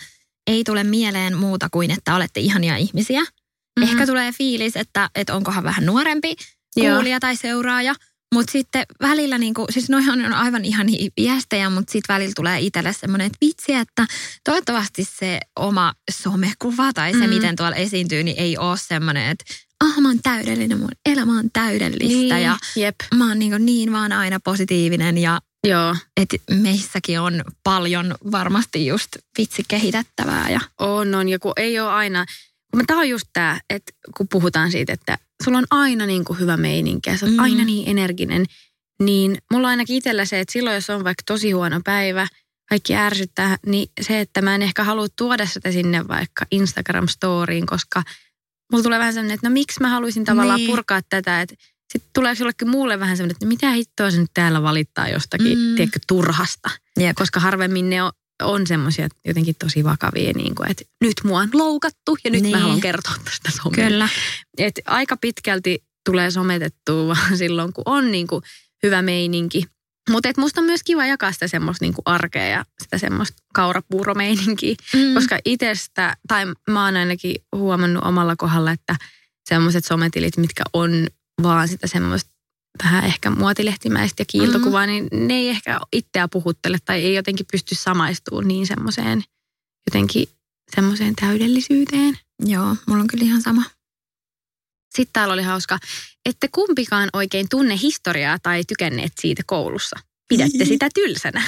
Ei 0.48 0.64
tule 0.64 0.84
mieleen 0.84 1.38
muuta 1.38 1.70
kuin, 1.72 1.92
että 1.92 2.16
olette 2.16 2.40
ihania 2.40 2.78
ihmisiä. 2.78 3.22
Mm-hmm. 3.80 3.92
Ehkä 3.94 4.06
tulee 4.08 4.32
fiilis, 4.32 4.76
että, 4.76 5.10
että 5.16 5.36
onkohan 5.36 5.64
vähän 5.64 5.86
nuorempi 5.86 6.36
Joo. 6.76 6.96
kuulija 6.96 7.20
tai 7.20 7.36
seuraaja. 7.36 7.96
Mutta 8.34 8.52
sitten 8.52 8.86
välillä, 9.02 9.38
niinku, 9.38 9.66
siis 9.70 9.90
noihan 9.90 10.26
on 10.26 10.34
aivan 10.34 10.66
ihania 10.66 11.10
viestejä, 11.18 11.70
mutta 11.70 11.92
sitten 11.92 12.14
välillä 12.14 12.34
tulee 12.36 12.60
itselle 12.60 12.94
semmoinen, 12.94 13.26
että 13.28 13.38
vitsi, 13.46 13.74
että 13.74 14.06
toivottavasti 14.44 15.04
se 15.20 15.40
oma 15.56 15.94
somekuva 16.12 16.94
tai 16.94 17.12
se, 17.14 17.28
Mm. 17.28 17.30
miten 17.30 17.56
tuolla 17.56 17.76
esiintyy, 17.76 18.24
niin 18.24 18.38
ei 18.40 18.58
ole 18.58 18.78
semmoinen, 18.78 19.30
että 19.30 19.46
ah, 19.84 19.98
mä 20.02 20.08
oon 20.08 20.20
täydellinen, 20.24 20.80
mun 20.80 20.90
elämä 21.06 21.40
on 21.40 21.50
täydellistä 21.54 22.40
ja 22.40 22.58
Jep. 22.76 22.96
mä 23.16 23.28
oon 23.28 23.40
niin, 23.40 23.66
niin 23.66 23.92
vaan 23.92 24.12
aina 24.12 24.40
positiivinen 24.44 25.18
ja 25.18 25.40
Joo. 25.68 25.96
että 26.18 26.38
meissäkin 26.52 27.20
on 27.20 27.44
paljon 27.64 28.16
varmasti 28.32 28.86
just 28.86 29.08
vitsi 29.38 29.64
kehitettävää 29.68 30.50
ja 30.50 30.60
On, 30.80 31.16
on. 31.16 31.30
Ja 31.30 31.40
kun 31.40 31.54
ei 31.58 31.80
ole 31.80 31.90
aina, 31.90 32.26
tämä 32.88 33.00
on 33.00 33.10
just 33.10 33.28
tämä, 33.34 33.60
että 33.70 33.92
kun 34.18 34.28
puhutaan 34.32 34.72
siitä, 34.72 34.94
että 34.94 35.18
sulla 35.44 35.58
on 35.58 35.66
aina 35.72 36.06
niin 36.06 36.26
kuin 36.26 36.40
hyvä 36.40 36.58
meininki 36.58 37.10
ja 37.10 37.18
sä 37.18 37.26
oot 37.26 37.36
Mm. 37.36 37.40
aina 37.40 37.66
niin 37.66 37.90
energinen, 37.90 38.46
niin 39.04 39.38
mulla 39.52 39.68
on 39.68 39.72
ainakin 39.72 39.96
itsellä 39.96 40.26
se, 40.26 40.40
että 40.40 40.52
silloin 40.54 40.74
jos 40.76 40.90
on 40.90 41.04
vaikka 41.04 41.24
tosi 41.26 41.52
huono 41.52 41.82
päivä, 41.84 42.28
kaikki 42.70 42.96
ärsyttää, 42.96 43.58
niin 43.66 43.92
se, 44.02 44.20
että 44.20 44.42
mä 44.42 44.56
en 44.56 44.62
ehkä 44.62 44.84
halua 44.84 45.08
tuoda 45.18 45.46
sitä 45.46 45.72
sinne 45.72 46.08
vaikka 46.08 46.46
Instagram-storiin, 46.52 47.66
koska 47.66 48.04
mulla 48.72 48.84
tulee 48.84 49.00
vähän 49.00 49.14
sellainen, 49.14 49.36
että 49.36 49.50
no 49.50 49.54
miksi 49.54 49.82
mä 49.82 49.90
haluaisin 49.90 50.26
tavallaan 50.26 50.58
Niin. 50.60 50.70
purkaa 50.70 51.02
tätä, 51.10 51.42
että 51.42 51.56
sitten 51.94 52.12
tulee 52.14 52.36
jollekin 52.40 52.70
muulle 52.70 53.00
vähän 53.00 53.18
semmoinen, 53.18 53.36
että 53.36 53.46
mitä 53.46 53.72
hittoa 53.72 54.12
se 54.12 54.18
nyt 54.22 54.32
täällä 54.34 54.64
valittaa 54.64 55.10
jostakin, 55.10 55.58
Mm. 55.58 55.64
mm. 55.66 55.76
tiedätkö, 55.76 56.00
turhasta. 56.08 56.70
Jep. 57.00 57.16
Koska 57.16 57.40
harvemmin 57.40 57.90
ne 57.90 58.04
on, 58.04 58.12
on 58.42 58.68
semmoisia 58.68 59.08
jotenkin 59.26 59.56
tosi 59.60 59.84
vakavia, 59.84 60.32
niin 60.36 60.56
kuin, 60.56 60.72
että 60.72 60.84
nyt 61.02 61.14
mua 61.24 61.40
on 61.40 61.50
loukattu 61.54 62.18
ja 62.24 62.32
nyt 62.32 62.42
niin. 62.42 62.56
mä 62.56 62.62
haluan 62.62 62.82
kertoa 62.82 63.14
tästä 63.24 63.52
somelle. 63.52 63.90
Kyllä. 63.90 64.10
Et 64.58 64.80
aika 64.86 65.18
pitkälti 65.18 65.84
tulee 66.06 66.32
sometettua 66.32 67.08
vaan 67.16 67.38
silloin, 67.38 67.74
kun 67.74 67.84
on 67.86 68.12
niin 68.12 68.28
kuin 68.28 68.44
hyvä 68.84 69.02
meininki. 69.02 69.64
Mutta 70.10 70.30
musta 70.38 70.62
on 70.62 70.66
myös 70.66 70.84
kiva 70.84 71.06
jakaa 71.06 71.32
sitä 71.32 71.48
semmoista 71.48 71.86
niin 71.86 71.94
arkea 72.06 72.48
ja 72.48 72.66
sitä 72.84 72.98
semmoista 72.98 73.44
kaurapuuromeininkiä. 73.54 74.76
Mm. 74.94 75.14
Koska 75.14 75.40
itsestä, 75.46 76.18
tai 76.28 76.46
mä 76.70 76.86
oon 76.86 76.98
ainakin 76.98 77.36
huomannut 77.56 78.04
omalla 78.04 78.36
kohdalla, 78.36 78.72
että 78.72 78.96
semmoiset 79.50 79.86
sometilit, 79.86 80.38
mitkä 80.38 80.64
on 80.74 81.08
vaan 81.44 81.68
sitä 81.68 81.88
semmoista 81.88 82.32
vähän 82.84 83.06
ehkä 83.06 83.30
muotilehtimäistä 83.30 84.22
ja 84.22 84.26
kiiltokuvaa, 84.26 84.88
mm-hmm. 84.88 85.08
niin 85.12 85.28
ne 85.28 85.34
ei 85.34 85.50
ehkä 85.50 85.80
itseä 85.94 86.28
puhuttele 86.28 86.78
tai 86.86 87.06
ei 87.06 87.16
jotenkin 87.16 87.46
pysty 87.52 87.76
samaistumaan 87.76 88.48
niin 88.48 88.68
semmoiseen 88.68 89.24
jotenkin 89.88 90.28
semmoiseen 90.76 91.16
täydellisyyteen. 91.16 92.18
Joo, 92.46 92.76
mulla 92.88 93.02
on 93.02 93.08
kyllä 93.08 93.24
ihan 93.24 93.42
sama. 93.42 93.64
Sitten 94.96 95.14
täällä 95.14 95.34
oli 95.34 95.44
hauska, 95.44 95.80
että 96.26 96.48
kumpikaan 96.52 97.10
oikein 97.14 97.50
tunne 97.50 97.80
historiaa 97.82 98.40
tai 98.40 98.64
tykänneet 98.68 99.14
siitä 99.20 99.44
koulussa. 99.46 100.00
Pidätte 100.28 100.66
sitä 100.66 100.90
tylsänä. 100.94 101.44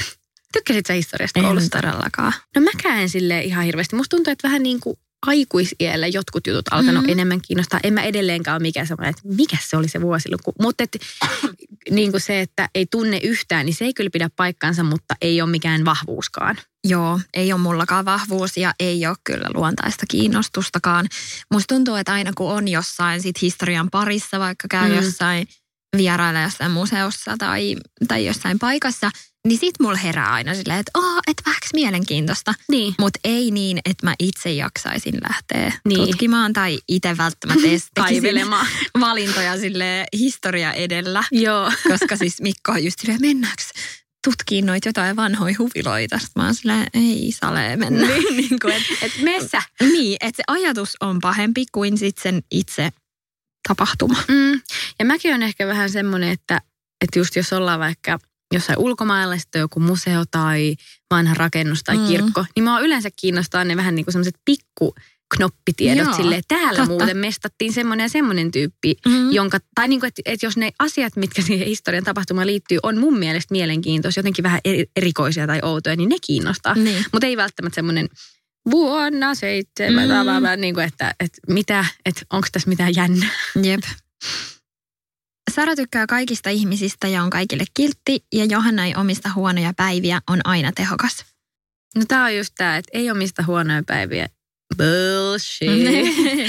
Tykkäsit 0.53 0.85
sä 0.85 0.93
historiasta 0.93 1.39
En 1.39 1.45
koulussa? 1.45 1.69
todellakaan. 1.69 2.33
No 2.55 2.61
mäkään 2.61 3.01
en 3.01 3.09
sille 3.09 3.41
ihan 3.41 3.65
hirveästi. 3.65 3.95
Musta 3.95 4.15
tuntuu, 4.15 4.31
että 4.31 4.47
vähän 4.47 4.63
niin 4.63 4.79
kuin 4.79 4.97
aikuisiellä 5.27 6.07
jotkut 6.07 6.47
jutut 6.47 6.65
alkanut 6.71 7.01
Mhm. 7.01 7.05
mm. 7.09 7.11
enemmän 7.11 7.41
kiinnostaa. 7.41 7.79
En 7.83 7.93
mä 7.93 8.03
edelleenkaan 8.03 8.55
ole 8.55 8.61
mikään 8.61 8.87
semmoinen, 8.87 9.09
että 9.09 9.21
mikä 9.35 9.57
se 9.61 9.77
oli 9.77 9.87
se 9.87 10.01
vuosiluku. 10.01 10.53
Mutta 10.61 10.83
et, 10.83 10.97
niin 11.89 12.11
kuin 12.11 12.21
se, 12.21 12.41
että 12.41 12.69
ei 12.75 12.85
tunne 12.85 13.19
yhtään, 13.23 13.65
niin 13.65 13.73
se 13.73 13.85
ei 13.85 13.93
kyllä 13.93 14.09
pidä 14.09 14.29
paikkansa, 14.35 14.83
mutta 14.83 15.15
ei 15.21 15.41
ole 15.41 15.49
mikään 15.49 15.85
vahvuuskaan. 15.85 16.57
Joo, 16.83 17.19
ei 17.33 17.53
ole 17.53 17.61
mullakaan 17.61 18.05
vahvuus 18.05 18.57
ja 18.57 18.73
ei 18.79 19.07
ole 19.07 19.15
kyllä 19.23 19.47
luontaista 19.53 20.05
kiinnostustakaan. 20.09 21.07
Musta 21.51 21.75
tuntuu, 21.75 21.95
että 21.95 22.13
aina 22.13 22.31
kun 22.37 22.51
on 22.51 22.67
jossain 22.67 23.21
sit 23.21 23.41
historian 23.41 23.89
parissa, 23.91 24.39
vaikka 24.39 24.67
käy 24.71 24.89
mm. 24.89 24.95
jossain 24.95 25.47
vierailla 25.97 26.41
jossain 26.41 26.71
museossa 26.71 27.35
tai, 27.37 27.75
tai 28.07 28.25
jossain 28.25 28.59
paikassa, 28.59 29.11
niin 29.47 29.59
sit 29.59 29.75
mulla 29.79 29.97
herää 29.97 30.31
aina 30.33 30.55
silleen, 30.55 30.79
että 30.79 30.91
oh, 30.97 31.19
et 31.27 31.41
vähäks 31.45 31.69
mielenkiintoista. 31.73 32.53
Niin. 32.69 32.95
Mutta 32.99 33.19
ei 33.23 33.51
niin, 33.51 33.79
että 33.85 34.07
mä 34.07 34.15
itse 34.19 34.51
jaksaisin 34.51 35.15
lähteä 35.29 35.73
Niin. 35.87 35.97
tutkimaan 35.99 36.53
tai 36.53 36.79
itse 36.87 37.17
välttämättä 37.17 37.67
edes 37.67 37.87
Kaivelemaan. 37.95 38.67
valintoja 38.99 39.57
sille 39.57 40.05
historia 40.13 40.73
edellä. 40.73 41.23
Joo. 41.31 41.71
Koska 41.91 42.15
siis 42.15 42.41
Mikko 42.41 42.71
on 42.71 42.83
just 42.83 42.99
silleen, 42.99 43.21
mennäänkö 43.21 43.63
tutkiin 44.27 44.65
noita 44.65 44.89
jotain 44.89 45.15
vanhoja 45.15 45.55
huviloita. 45.59 46.17
Sitten 46.19 46.41
mä 46.41 46.45
oon 46.45 46.55
silleen, 46.55 46.87
ei 46.93 47.31
sale 47.41 47.75
mennä. 47.75 48.07
Niin, 48.07 48.37
niin, 48.37 48.59
kuin, 48.61 48.73
et, 48.73 48.83
Et 49.01 49.11
messä. 49.21 49.61
niin, 49.79 50.17
että 50.19 50.37
se 50.37 50.43
ajatus 50.47 50.97
on 50.99 51.19
pahempi 51.21 51.65
kuin 51.71 51.97
sit 51.97 52.17
sen 52.17 52.41
itse 52.51 52.89
tapahtuma. 53.67 54.17
Mm. 54.27 54.61
Ja 54.99 55.05
mäkin 55.05 55.33
on 55.33 55.43
ehkä 55.43 55.67
vähän 55.67 55.89
semmoinen, 55.89 56.29
että, 56.29 56.61
että 57.05 57.19
just 57.19 57.35
jos 57.35 57.53
ollaan 57.53 57.79
vaikka 57.79 58.19
jossain 58.53 58.79
ulkomailla, 58.79 59.37
sitten 59.37 59.59
joku 59.59 59.79
museo 59.79 60.23
tai 60.31 60.75
vanha 61.11 61.33
rakennus 61.33 61.83
tai 61.83 61.97
Mm. 61.97 62.07
kirkko, 62.07 62.45
niin 62.55 62.63
mä 62.63 62.73
oon 62.73 62.83
yleensä 62.83 63.09
kiinnostaa 63.21 63.63
ne 63.63 63.77
vähän 63.77 63.95
niin 63.95 64.05
kuin 64.05 64.13
semmoiset 64.13 64.35
pikku 64.45 64.95
knoppitiedot 65.37 66.05
Joo, 66.05 66.13
silleen, 66.15 66.43
täällä 66.47 66.69
totta. 66.69 66.85
muuten 66.85 67.17
mestattiin 67.17 67.73
semmoinen 67.73 68.05
ja 68.05 68.09
semmoinen 68.09 68.51
tyyppi, 68.51 68.95
Mm. 69.07 69.31
jonka, 69.31 69.59
tai 69.75 69.87
niin 69.87 69.99
kuin, 69.99 70.07
että, 70.07 70.21
että 70.25 70.45
jos 70.45 70.57
ne 70.57 70.71
asiat, 70.79 71.15
mitkä 71.15 71.41
siihen 71.41 71.67
historian 71.67 72.03
tapahtumaan 72.03 72.47
liittyy, 72.47 72.77
on 72.83 72.97
mun 72.97 73.19
mielestä 73.19 73.51
mielenkiintoisia, 73.51 74.19
jotenkin 74.21 74.43
vähän 74.43 74.59
eri- 74.65 74.85
erikoisia 74.95 75.47
tai 75.47 75.59
outoja, 75.63 75.95
niin 75.95 76.09
ne 76.09 76.15
kiinnostaa. 76.25 76.75
Niin. 76.75 77.05
Mutta 77.11 77.27
ei 77.27 77.37
välttämättä 77.37 77.75
semmoinen 77.75 78.09
vuonna 78.71 79.35
seitsemän, 79.35 80.09
Mm. 80.09 80.55
mm. 80.55 80.61
niin 80.61 80.73
kuin, 80.73 80.85
että, 80.85 81.15
että 81.19 81.37
mitä, 81.47 81.85
että 82.05 82.21
onko 82.29 82.47
tässä 82.51 82.69
mitään 82.69 82.95
jännää. 82.95 83.29
Jep. 83.63 83.83
Sara 85.51 85.75
tykkää 85.75 86.07
kaikista 86.07 86.49
ihmisistä 86.49 87.07
ja 87.07 87.23
on 87.23 87.29
kaikille 87.29 87.63
kiltti 87.73 88.25
ja 88.33 88.45
Johanna 88.45 88.85
ei 88.85 88.95
omista 88.95 89.29
huonoja 89.35 89.73
päiviä, 89.77 90.21
on 90.29 90.39
aina 90.43 90.71
tehokas. 90.71 91.25
No 91.95 92.01
tää 92.07 92.23
on 92.23 92.37
just 92.37 92.53
tää, 92.57 92.77
että 92.77 92.89
ei 92.93 93.11
ole 93.11 93.17
mistä 93.17 93.43
huonoja 93.43 93.83
päiviä. 93.87 94.27
Bullshit. 94.77 95.69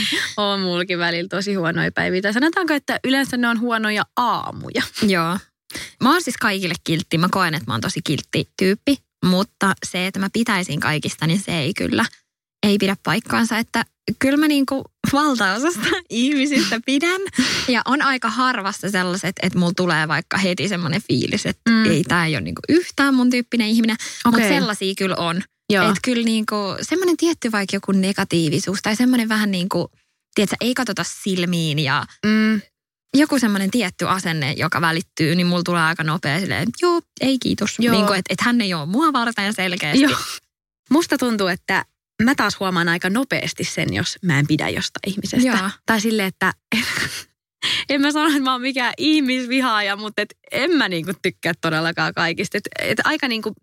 on 0.37 0.61
mullakin 0.61 0.99
välillä 0.99 1.29
tosi 1.29 1.55
huonoja 1.55 1.93
päiviä. 1.93 2.23
Tai 2.23 2.33
sanotaanko, 2.33 2.75
että 2.75 3.01
yleensä 3.05 3.37
ne 3.37 3.49
on 3.49 3.61
huonoja 3.61 4.03
aamuja. 4.17 4.83
Joo. 5.09 5.39
Mä 6.03 6.13
oon 6.13 6.23
siis 6.23 6.37
kaikille 6.37 6.75
kiltti. 6.85 7.19
Mä 7.19 7.29
koen, 7.31 7.55
että 7.55 7.67
mä 7.67 7.75
oon 7.75 7.81
tosi 7.81 8.01
kiltti 8.05 8.49
tyyppi. 8.59 8.97
Mutta 9.25 9.73
se, 9.87 10.07
että 10.07 10.21
mä 10.21 10.29
pitäisin 10.33 10.81
kaikista, 10.81 11.27
niin 11.27 11.41
se 11.41 11.59
ei 11.59 11.75
kyllä, 11.75 12.05
ei 12.67 12.79
pidä 12.79 12.97
paikkaansa. 13.03 13.59
Että 13.59 13.85
kyllä 14.19 14.37
mä 14.37 14.49
niinku 14.49 14.85
valtaosasta 15.13 15.89
ihmisistä 16.11 16.81
pidän. 16.87 17.21
Ja 17.69 17.83
on 17.85 18.03
aika 18.03 18.31
harvasta 18.31 18.91
sellaiset, 18.91 19.37
että 19.43 19.59
mulla 19.59 19.73
tulee 19.77 20.09
vaikka 20.09 20.39
heti 20.39 20.69
semmoinen 20.69 21.03
fiilis, 21.09 21.47
että 21.47 21.71
Mm. 21.71 21.85
ei 21.91 22.05
tää 22.05 22.27
ei 22.27 22.35
ole 22.35 22.41
niinku 22.41 22.61
yhtään 22.69 23.15
mun 23.15 23.31
tyyppinen 23.31 23.69
ihminen. 23.69 23.97
Mutta 24.25 24.37
Okei. 24.39 24.49
sellaisia 24.49 24.95
kyllä 24.99 25.17
on. 25.17 25.43
Että 25.89 26.01
kyllä 26.05 26.25
niinku, 26.25 26.57
semmoinen 26.83 27.17
tietty 27.17 27.53
vaikka 27.53 27.77
joku 27.77 27.93
negatiivisuus 27.93 28.79
tai 28.83 28.97
semmoinen 28.97 29.29
vähän 29.29 29.51
niin 29.51 29.69
kuin, 29.69 29.87
tiedätkö, 30.35 30.57
ei 30.61 30.75
katsota 30.75 31.05
silmiin 31.23 31.79
ja 31.79 32.07
Mm, 32.27 32.61
joku 33.17 33.39
semmoinen 33.39 33.71
tietty 33.71 34.09
asenne, 34.09 34.53
joka 34.53 34.81
välittyy, 34.81 35.35
niin 35.35 35.47
mulla 35.47 35.63
tulee 35.63 35.83
aika 35.83 36.05
nopea 36.05 36.41
silleen, 36.41 36.63
että 36.63 36.73
joo, 36.83 37.01
ei 37.21 37.39
kiitos. 37.39 37.77
Joo. 37.79 37.95
Niin 37.95 38.07
kuin, 38.07 38.19
että, 38.19 38.33
että 38.33 38.45
hän 38.45 38.61
ei 38.61 38.75
ole 38.75 38.87
mua 38.87 39.13
varten 39.13 39.55
selkeästi. 39.55 40.03
joo. 40.03 40.19
Musta 40.91 41.19
tuntuu, 41.19 41.47
että 41.47 41.85
mä 42.23 42.35
taas 42.35 42.61
huomaan 42.61 42.89
aika 42.89 43.11
nopeasti 43.11 43.65
sen, 43.65 43.95
jos 43.95 44.19
mä 44.23 44.39
en 44.39 44.47
pidä 44.47 44.69
jostain 44.69 45.13
ihmisestä. 45.13 45.47
Joo. 45.49 45.71
Tai 45.87 46.01
silleen, 46.01 46.29
että 46.29 46.53
en 47.91 48.01
mä 48.01 48.13
sano, 48.13 48.29
että 48.29 48.41
mä 48.41 48.53
oon 48.53 48.61
mikään 48.61 48.95
ihmisvihaaja, 48.99 49.97
mutta 49.97 50.23
et 50.23 50.35
en 50.53 50.71
mä 50.71 50.89
niinku 50.89 51.13
tykkää 51.23 51.53
todellakaan 51.61 52.15
kaikista. 52.15 52.59
Et, 52.59 52.69
et 52.79 52.99
aika 53.05 53.29
niinku, 53.29 53.55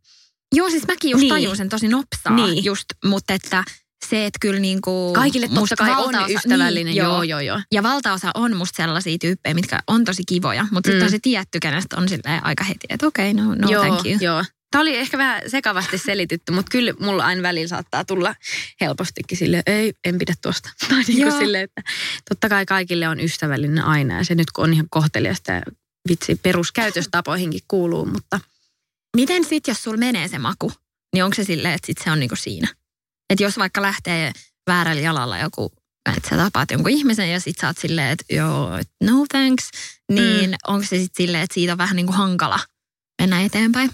Joo, 0.56 0.70
siis 0.70 0.88
mäkin 0.88 1.12
just 1.12 1.22
Niin. 1.22 1.30
tajun 1.30 1.58
sen 1.58 1.70
tosi 1.70 1.88
nopsaa, 1.88 2.36
Niin. 2.36 2.64
just, 2.66 2.86
mutta 3.06 3.34
että 3.34 3.64
se, 4.10 4.26
että 4.26 4.38
kyllä 4.42 4.60
niin 4.60 4.82
kuin 4.82 5.14
kaikille 5.14 5.48
totta 5.48 5.76
kai 5.76 5.92
on 5.92 6.32
ystävällinen. 6.32 6.86
Niin, 6.86 6.96
joo, 6.96 7.24
joo, 7.24 7.40
joo. 7.40 7.62
Ja 7.72 7.84
valtaosa 7.84 8.32
on 8.36 8.56
musta 8.56 8.78
sellaisia 8.84 9.18
tyyppejä, 9.18 9.54
mitkä 9.54 9.80
on 9.88 10.06
tosi 10.06 10.24
kivoja, 10.28 10.68
mutta 10.72 10.88
sitten 10.88 11.02
Mm. 11.02 11.06
on 11.06 11.12
se 11.12 11.20
tietty, 11.22 11.60
kenestä 11.62 11.98
on 11.98 12.10
silleen 12.10 12.46
aika 12.46 12.64
heti, 12.64 12.88
että 12.90 13.08
okei, 13.08 13.32
okay, 13.32 13.44
no, 13.46 13.56
no 13.56 13.70
joo, 13.72 13.84
thank 13.86 14.06
you. 14.06 14.18
Joo. 14.22 14.44
Tämä 14.72 14.82
oli 14.82 14.98
ehkä 14.98 15.18
vähän 15.18 15.42
sekavasti 15.48 15.98
selitytty, 15.98 16.52
mutta 16.52 16.70
kyllä 16.72 16.94
mulla 17.00 17.26
aina 17.26 17.42
välillä 17.42 17.68
saattaa 17.68 18.06
tulla 18.06 18.36
helpostikin 18.82 19.38
sille, 19.38 19.64
ei, 19.66 19.94
en 20.06 20.18
pidä 20.18 20.34
tuosta. 20.42 20.70
Tai 20.90 21.04
niin 21.08 21.22
kuin 21.28 21.38
sille, 21.40 21.62
että 21.62 21.82
totta 22.30 22.50
kai 22.50 22.66
kaikille 22.66 23.08
on 23.08 23.20
ystävällinen 23.20 23.84
aina 23.84 24.18
ja 24.18 24.24
se 24.26 24.36
nyt 24.36 24.52
kun 24.52 24.64
on 24.64 24.74
ihan 24.74 24.88
kohteliasta 24.90 25.52
ja 25.52 25.62
vitsi 26.10 26.36
peruskäytöstapoihinkin 26.44 27.62
kuuluu, 27.68 28.06
mutta 28.06 28.40
Miten 29.18 29.46
sitten, 29.46 29.72
jos 29.72 29.84
sulla 29.84 29.98
menee 29.98 30.28
se 30.28 30.40
maku, 30.40 30.72
niin 31.14 31.24
onko 31.24 31.36
se 31.36 31.44
silleen, 31.44 31.74
että 31.74 31.86
sit 31.86 31.98
se 32.04 32.12
on 32.12 32.20
niinku 32.20 32.36
siinä? 32.36 32.68
Että 33.30 33.44
jos 33.44 33.58
vaikka 33.58 33.82
lähtee 33.82 34.32
väärällä 34.68 35.02
jalalla 35.02 35.38
joku, 35.38 35.72
että 36.18 36.30
sä 36.30 36.38
tapaat 36.38 36.72
jonkun 36.72 36.92
ihmisen 36.92 37.32
ja 37.32 37.40
sit 37.40 37.58
sä 37.62 37.68
oot 37.68 37.78
silleen, 37.78 38.10
että 38.10 38.26
joo, 38.36 38.78
et 38.78 38.90
no 39.04 39.26
thanks, 39.30 39.70
niin 40.12 40.50
mm. 40.50 40.56
onko 40.68 40.84
se 40.84 40.98
sitten 40.98 41.26
silleen, 41.26 41.44
että 41.44 41.54
siitä 41.54 41.72
on 41.72 41.78
vähän 41.78 41.96
niinku 41.96 42.14
hankala 42.14 42.60
mennä 43.22 43.42
eteenpäin? 43.42 43.92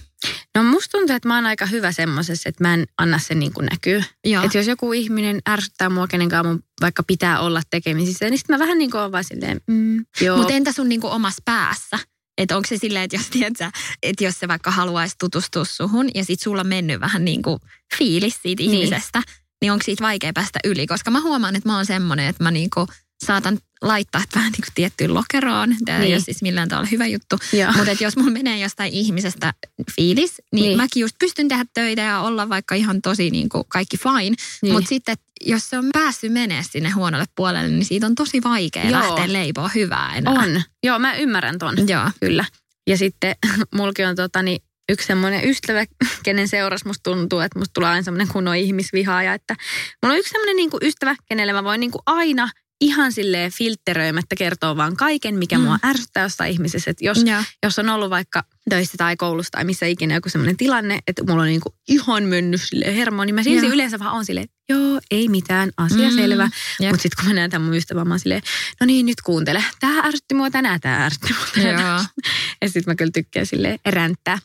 no 0.56 0.64
musta 0.64 0.98
tuntuu, 0.98 1.16
että 1.16 1.28
mä 1.28 1.36
oon 1.36 1.46
aika 1.46 1.66
hyvä 1.66 1.92
semmoisessa, 1.92 2.50
että 2.50 2.64
mä 2.64 2.74
en 2.74 2.86
anna 2.98 3.20
sen 3.20 3.40
niin 3.40 3.54
kuin 3.54 3.66
näkyy. 3.66 4.04
Että 4.44 4.58
jos 4.58 4.68
joku 4.68 4.94
ihminen 4.94 5.40
ärsyttää 5.50 5.90
mua, 5.90 6.08
kenen 6.08 6.30
kanssa 6.30 6.50
mun 6.50 6.64
vaikka 6.82 7.04
pitää 7.04 7.40
olla 7.40 7.62
tekemisissä, 7.70 8.30
niin 8.30 8.38
sitten 8.38 8.54
mä 8.54 8.60
vähän 8.60 8.78
niin 8.78 8.92
kuin 8.92 9.02
oon 9.02 9.12
vaan 9.12 9.24
silleen, 9.24 9.62
mm, 9.68 10.06
joo. 10.22 10.38
Mutta 10.38 10.54
entä 10.54 10.72
sun 10.72 10.90
niinku 10.90 11.08
omassa 11.08 11.42
päässä? 11.46 12.00
Että 12.38 12.56
onko 12.58 12.68
se 12.68 12.78
silleen, 12.78 13.04
että 13.04 13.18
jos, 13.18 13.30
tiedätkö, 13.30 13.72
että 14.04 14.24
jos 14.24 14.40
se 14.40 14.48
vaikka 14.48 14.72
haluaisi 14.72 15.16
tutustua 15.20 15.66
suhun 15.66 16.10
ja 16.16 16.26
sit 16.26 16.40
sulla 16.40 16.62
on 16.62 16.68
mennyt 16.68 17.00
vähän 17.00 17.26
niin 17.26 17.42
kuin 17.42 17.60
fiilis 17.98 18.40
siitä 18.42 18.64
Niin. 18.64 18.72
ihmisestä, 18.72 19.22
niin 19.62 19.72
onko 19.72 19.84
siitä 19.84 20.04
vaikea 20.04 20.32
päästä 20.34 20.60
yli? 20.64 20.88
Koska 20.88 21.12
mä 21.12 21.22
huomaan, 21.22 21.56
että 21.56 21.70
mä 21.70 21.76
oon 21.76 21.86
semmoinen, 21.86 22.28
että 22.28 22.44
mä 22.44 22.52
niinku 22.52 22.88
saatan 23.26 23.58
laittaa 23.86 24.22
vähän 24.36 24.52
niin 24.52 24.62
kuin 24.62 24.74
tiettyyn 24.76 25.14
lokeroon. 25.14 25.76
Tämä 25.86 25.98
ei 25.98 26.04
Niin. 26.06 26.16
ole 26.16 26.22
siis 26.22 26.42
millään 26.42 26.70
tavalla 26.70 26.90
hyvä 26.92 27.08
juttu. 27.08 27.40
Mutta 27.78 28.04
jos 28.04 28.18
mulla 28.18 28.32
menee 28.32 28.60
jostain 28.60 28.94
ihmisestä 28.94 29.54
fiilis, 29.96 30.42
niin, 30.52 30.64
Niin. 30.64 30.78
mäkin 30.78 31.02
just 31.02 31.16
pystyn 31.20 31.48
tehdä 31.48 31.66
töitä 31.74 32.02
ja 32.02 32.20
olla 32.20 32.50
vaikka 32.50 32.76
ihan 32.76 33.02
tosi 33.02 33.30
niin 33.30 33.50
kuin 33.50 33.64
kaikki 33.68 33.98
fine. 33.98 34.20
Niin. 34.22 34.36
Niin. 34.62 34.74
Mutta 34.74 34.88
sitten, 34.90 35.16
jos 35.42 35.70
se 35.70 35.78
on 35.78 35.90
päässyt 35.94 36.34
menee 36.34 36.64
sinne 36.72 36.90
huonolle 36.90 37.26
puolelle, 37.36 37.70
niin 37.70 37.86
siitä 37.86 38.06
on 38.06 38.16
tosi 38.16 38.44
vaikea 38.44 38.84
Joo. 38.90 38.92
lähteä 38.92 39.34
leipoa 39.34 39.70
hyvää 39.76 40.16
enää. 40.16 40.34
On. 40.34 40.62
Joo, 40.84 41.00
mä 41.00 41.16
ymmärrän 41.16 41.60
ton. 41.60 41.76
Joo. 41.88 42.12
Kyllä. 42.20 42.46
Ja 42.88 42.98
sitten 42.98 43.36
mulki 43.78 44.04
on 44.06 44.16
tota, 44.16 44.42
niin, 44.44 44.60
yksi 44.90 45.08
semmoinen 45.08 45.50
ystävä, 45.50 45.86
kenen 46.24 46.48
seuras 46.48 46.86
musta 46.86 47.04
tuntuu, 47.12 47.40
että 47.40 47.60
musta 47.60 47.74
tulee 47.74 47.90
aina 47.90 48.04
semmoinen 48.04 48.28
kunnon 48.28 48.56
ihmisvihaaja. 48.56 49.34
Että 49.34 49.56
mulla 50.04 50.14
on 50.14 50.20
yksi 50.20 50.32
semmoinen 50.32 50.56
niin 50.56 50.70
ystävä, 50.82 51.16
kenelle 51.30 51.54
mä 51.54 51.64
voin 51.64 51.80
niin 51.80 51.92
kuin 51.92 52.02
aina 52.06 52.50
ihan 52.82 53.12
silleen 53.12 53.52
filtteröimättä 53.52 54.36
kertoo 54.36 54.78
vaan 54.78 54.96
kaiken, 54.96 55.36
mikä 55.36 55.58
mm. 55.58 55.64
mua 55.64 55.80
ärsyttää 55.86 56.24
jostain 56.24 56.52
ihmisessä. 56.52 56.92
Että 56.92 57.06
jos, 57.06 57.24
Joo. 57.26 57.44
jos 57.64 57.80
on 57.80 57.90
ollut 57.90 58.10
vaikka 58.10 58.44
töissä 58.70 58.98
tai 58.98 59.16
koulussa 59.18 59.52
tai 59.52 59.64
missä 59.64 59.86
ikinä 59.86 60.14
joku 60.16 60.30
sellainen 60.30 60.58
tilanne, 60.58 61.00
että 61.08 61.24
mulla 61.24 61.42
on 61.42 61.48
niinku 61.48 61.76
ihan 61.88 62.24
mennyt 62.24 62.62
sille 62.62 62.96
hermo, 62.96 63.24
niin 63.26 63.36
mä 63.36 63.44
silti 63.44 63.66
Joo. 63.66 63.74
yleensä 63.74 64.00
vaan 64.00 64.14
on 64.14 64.26
silleen, 64.26 64.48
joo, 64.70 65.00
ei 65.12 65.30
mitään, 65.30 65.72
asia 65.78 66.10
Mm. 66.10 66.16
selvä. 66.16 66.50
Jep. 66.80 66.92
Mutta 66.92 67.04
sitten 67.04 67.18
kun 67.26 67.28
mä 67.28 67.34
näen 67.34 67.50
tämän 67.52 67.66
mun 67.66 67.76
ystävän, 67.76 68.08
mä 68.08 68.14
oon 68.14 68.20
silleen, 68.20 68.42
no 68.80 68.86
niin, 68.86 69.06
nyt 69.06 69.22
kuuntele. 69.22 69.64
Tää 69.80 70.00
ärsytti 70.06 70.36
mua 70.36 70.50
tänään, 70.52 70.80
tää 70.80 71.06
ärsytti 71.06 71.34
mua 71.34 71.48
tänään. 71.56 72.06
Ja 72.62 72.68
sitten 72.70 72.84
mä 72.92 72.96
kyllä 72.96 73.12
tykkään 73.12 73.46
silleen 73.46 73.80
ränttää. 73.86 74.40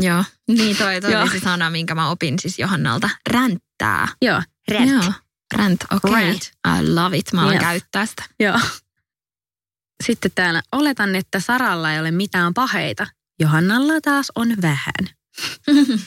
Joo. 0.00 0.24
Niin 0.48 0.76
toi, 0.76 1.00
toi 1.00 1.14
oli 1.16 1.30
se 1.30 1.40
sana, 1.40 1.70
minkä 1.70 1.94
mä 1.94 2.10
opin 2.10 2.38
siis 2.38 2.58
Johannalta. 2.58 3.10
Ränttää. 3.30 4.08
Joo, 4.22 4.42
rant. 4.70 4.90
Joo. 4.90 5.12
Rant, 5.56 5.84
okei. 5.92 6.10
Okay. 6.10 6.26
Rant. 6.26 6.42
I 6.66 6.94
love 6.94 7.16
it. 7.16 7.32
Mä 7.32 7.42
alan 7.42 7.54
Yes. 7.54 7.62
käyttää 7.62 8.06
sitä. 8.06 8.24
Joo. 8.40 8.60
Sitten 10.06 10.30
täällä, 10.34 10.62
oletan, 10.72 11.16
että 11.16 11.40
Saralla 11.40 11.92
ei 11.92 12.00
ole 12.00 12.10
mitään 12.10 12.54
paheita. 12.54 13.06
Johannalla 13.40 14.00
taas 14.00 14.32
on 14.34 14.48
vähän. 14.62 15.16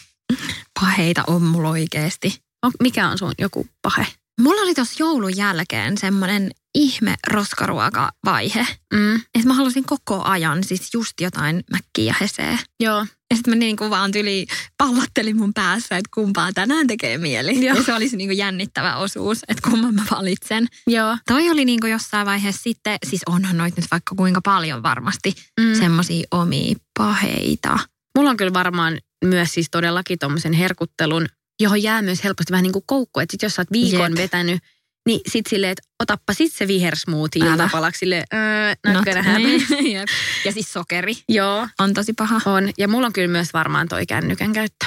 Paheita 0.80 1.24
on 1.28 1.42
mulla 1.42 1.70
oikeesti. 1.70 2.44
On, 2.64 2.72
mikä 2.84 3.10
on 3.10 3.18
sun 3.18 3.34
joku 3.40 3.68
pahe? 3.82 4.08
Mulla 4.42 4.62
oli 4.62 4.76
tuossa 4.76 4.96
joulun 5.00 5.38
jälkeen 5.38 5.98
semmoinen 5.98 6.52
ihme 6.76 7.16
roskaruokavaihe. 7.28 8.68
Mm. 8.94 9.16
Että 9.16 9.48
mä 9.48 9.54
halusin 9.54 9.84
koko 9.84 10.24
ajan 10.24 10.64
siis 10.64 10.90
just 10.94 11.14
jotain 11.22 11.64
mäkkiä 11.72 12.04
ja 12.04 12.16
heseä. 12.22 12.58
Joo. 12.80 13.06
Ja 13.32 13.36
sitten 13.36 13.52
mä 13.54 13.56
niin 13.60 13.76
kuin 13.78 13.90
vaan 13.90 14.12
tyli 14.12 14.46
pallottelin 14.78 15.38
mun 15.38 15.54
päässä, 15.54 15.98
että 15.98 16.10
kumpaa 16.14 16.54
tänään 16.54 16.88
tekee 16.88 17.18
mieli. 17.18 17.66
Joo. 17.66 17.78
Ja 17.78 17.84
se 17.84 17.94
olisi 17.94 18.18
niin 18.18 18.30
kuin 18.30 18.38
jännittävä 18.38 18.96
osuus, 18.96 19.40
että 19.48 19.70
kumman 19.70 19.96
mä 19.96 20.04
valitsen. 20.12 20.68
Joo. 20.88 21.18
Toi 21.28 21.50
oli 21.50 21.66
niin 21.66 21.80
kuin 21.80 21.92
jossain 21.92 22.26
vaiheessa 22.26 22.62
sitten, 22.64 22.98
siis 23.10 23.22
onhan 23.26 23.58
noita 23.58 23.82
nyt 23.82 23.92
vaikka 23.92 24.16
kuinka 24.16 24.42
paljon 24.44 24.84
varmasti, 24.84 25.34
Mm. 25.60 25.66
mm. 25.68 25.76
semmoisia 25.80 26.28
omia 26.32 26.76
paheita. 26.98 27.80
Mulla 28.18 28.30
on 28.30 28.38
kyllä 28.38 28.54
varmaan 28.54 28.98
myös 29.26 29.54
siis 29.54 29.68
todellakin 29.72 30.20
tommosen 30.20 30.54
herkuttelun, 30.54 31.28
johon 31.60 31.84
jää 31.84 32.02
myös 32.02 32.24
helposti 32.24 32.52
vähän 32.52 32.64
niin 32.64 32.74
kuin 32.74 32.84
koukku. 32.88 33.20
Että 33.20 33.32
sit 33.34 33.42
jos 33.42 33.56
sä 33.56 33.62
oot 33.62 33.72
viikon 33.72 34.12
Jep. 34.12 34.18
vetänyt, 34.18 34.64
niin 35.10 35.22
sit 35.28 35.48
silleen, 35.48 35.72
että 35.72 35.82
otappa 36.00 36.34
sit 36.34 36.54
se 36.54 36.68
vihersmoothie 36.68 37.44
Älä. 37.44 37.52
iltapalaksi 37.52 38.00
silleen, 38.00 38.24
öö, 38.34 38.94
not 38.94 39.06
Not- 39.06 39.38
niin, 39.38 39.92
jep. 39.96 40.10
ja 40.46 40.52
siis 40.52 40.74
sokeri 40.74 41.14
Joo, 41.30 41.68
on 41.80 41.94
tosi 41.94 42.14
paha. 42.14 42.42
on. 42.46 42.70
Ja 42.78 42.88
mulla 42.88 43.08
on 43.08 43.14
kyllä 43.14 43.28
myös 43.28 43.54
varmaan 43.54 43.88
toi 43.88 44.06
kännykän 44.06 44.54
käyttö. 44.54 44.86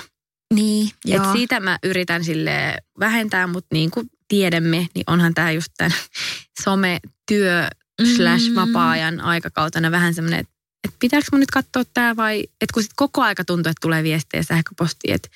Niin, 0.55 0.89
Et 0.89 1.15
joo. 1.15 1.33
siitä 1.33 1.61
mä 1.61 1.79
yritän 1.83 2.25
sille 2.25 2.77
vähentää, 3.01 3.47
mutta 3.47 3.69
niin 3.73 3.91
kuin 3.91 4.07
tiedämme, 4.29 4.77
niin 4.95 5.05
onhan 5.07 5.35
tämä 5.35 5.51
just 5.51 5.69
tämän 5.77 5.93
some-työ 6.65 7.69
slash 8.17 8.49
Mm. 8.49 8.55
vapaa-ajan 8.55 9.21
aikakautena 9.21 9.91
vähän 9.91 10.15
semmoinen, 10.15 10.41
että 10.41 10.53
et 10.89 10.95
pitääkö 10.99 11.27
mun 11.33 11.41
nyt 11.41 11.51
katsoa 11.51 11.83
tämä 11.95 12.17
vai, 12.17 12.41
että 12.61 12.75
kun 12.75 12.83
sit 12.83 12.93
koko 12.97 13.23
aika 13.23 13.45
tuntuu, 13.45 13.71
että 13.71 13.81
tulee 13.81 14.03
viestejä 14.03 14.43
sähköpostiin, 14.43 15.15
että 15.15 15.29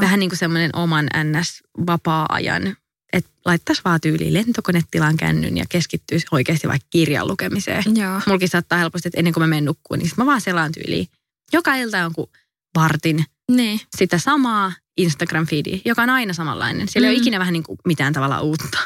vähän 0.00 0.20
niin 0.20 0.30
kuin 0.30 0.38
semmoinen 0.38 0.70
oman 0.76 1.06
NS-vapaa-ajan, 1.24 2.76
että 3.16 3.30
laittaisi 3.44 3.82
vaan 3.84 4.00
tyyliin 4.00 4.34
lentokonetilaan 4.34 5.16
kännyn 5.16 5.56
ja 5.56 5.64
keskittyisi 5.68 6.26
oikeasti 6.30 6.68
vaikka 6.68 6.86
kirjan 6.90 7.28
lukemiseen. 7.28 7.84
Joo. 7.96 8.20
Mulkin 8.26 8.48
saattaa 8.48 8.78
helposti, 8.78 9.08
että 9.08 9.18
ennen 9.18 9.32
kuin 9.34 9.42
mä 9.42 9.46
menen 9.46 9.64
nukkuun, 9.64 9.98
niin 9.98 10.08
sit 10.08 10.18
mä 10.18 10.26
vaan 10.26 10.40
selaan 10.40 10.72
tyyliin 10.72 11.06
joka 11.52 11.74
ilta 11.74 11.96
jonkun 11.98 12.28
vartin 12.74 13.24
Niin. 13.50 13.80
sitä 13.96 14.18
samaa 14.18 14.72
Instagram-feediä, 15.00 15.80
joka 15.84 16.02
on 16.02 16.10
aina 16.10 16.32
samanlainen. 16.32 16.88
Siellä 16.88 17.06
mm. 17.06 17.08
ei 17.08 17.14
ole 17.14 17.18
Mm. 17.18 17.22
ikinä 17.22 17.38
vähän 17.38 17.52
niin 17.52 17.62
kuin 17.62 17.78
mitään 17.84 18.12
tavalla 18.12 18.40
uutta. 18.40 18.78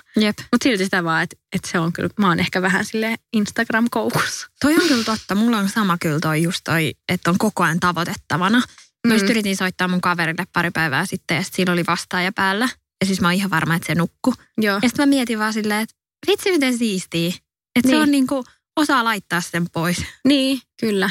Mutta 0.53 0.65
silti 0.65 0.85
sitä 0.85 1.05
vaan, 1.05 1.23
että, 1.23 1.37
että 1.53 1.69
se 1.71 1.79
on 1.79 1.93
kyllä, 1.93 2.11
mä 2.19 2.29
oon 2.29 2.41
ehkä 2.41 2.63
vähän 2.63 2.85
sille 2.85 3.15
Instagram-koukussa. 3.37 4.49
Toi 4.61 4.75
on 4.75 4.89
kyllä 4.89 5.05
totta. 5.05 5.35
Mulla 5.35 5.59
on 5.59 5.69
sama 5.69 5.97
kyllä 6.01 6.21
toi 6.21 6.43
just 6.43 6.61
toi, 6.65 6.95
että 7.09 7.31
on 7.31 7.39
koko 7.39 7.63
ajan 7.65 7.81
tavoitettavana. 7.81 8.63
Mä 9.07 9.15
just 9.15 9.25
Mm. 9.25 9.31
yritin 9.31 9.57
soittaa 9.57 9.89
mun 9.89 10.01
kaverille 10.01 10.47
pari 10.53 10.71
päivää 10.71 11.07
sitten 11.07 11.37
ja 11.37 11.43
sillä 11.53 11.73
oli 11.73 11.85
vastaaja 11.87 12.33
päällä. 12.33 12.69
Ja 13.01 13.07
siis 13.07 13.21
mä 13.21 13.29
oon 13.29 13.35
ihan 13.35 13.51
varma, 13.51 13.75
että 13.75 13.87
se 13.87 13.95
nukku. 13.95 14.35
Joo. 14.59 14.79
Ja 14.83 14.89
sitten 14.89 15.09
mä 15.09 15.11
mietin 15.11 15.39
vaan 15.39 15.53
silleen, 15.53 15.81
että 15.81 15.95
vitsi 16.27 16.51
miten 16.51 16.79
siistiä. 16.79 17.29
Että 17.29 17.89
Niin. 17.89 17.91
se 17.91 17.99
on 18.03 18.11
niinku, 18.11 18.45
osaa 18.77 19.05
laittaa 19.05 19.41
sen 19.41 19.71
pois. 19.73 20.05
Niin, 20.25 20.61
kyllä. 20.81 21.11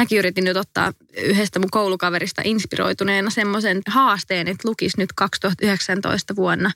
Mäkin 0.00 0.18
yritin 0.18 0.44
nyt 0.44 0.56
ottaa 0.56 0.92
yhdestä 1.16 1.58
mun 1.58 1.70
koulukaverista 1.70 2.42
inspiroituneena 2.44 3.30
semmoisen 3.30 3.82
haasteen, 3.86 4.48
että 4.48 4.68
lukisi 4.68 4.98
nyt 4.98 5.12
2019 5.12 6.36
vuonna 6.36 6.70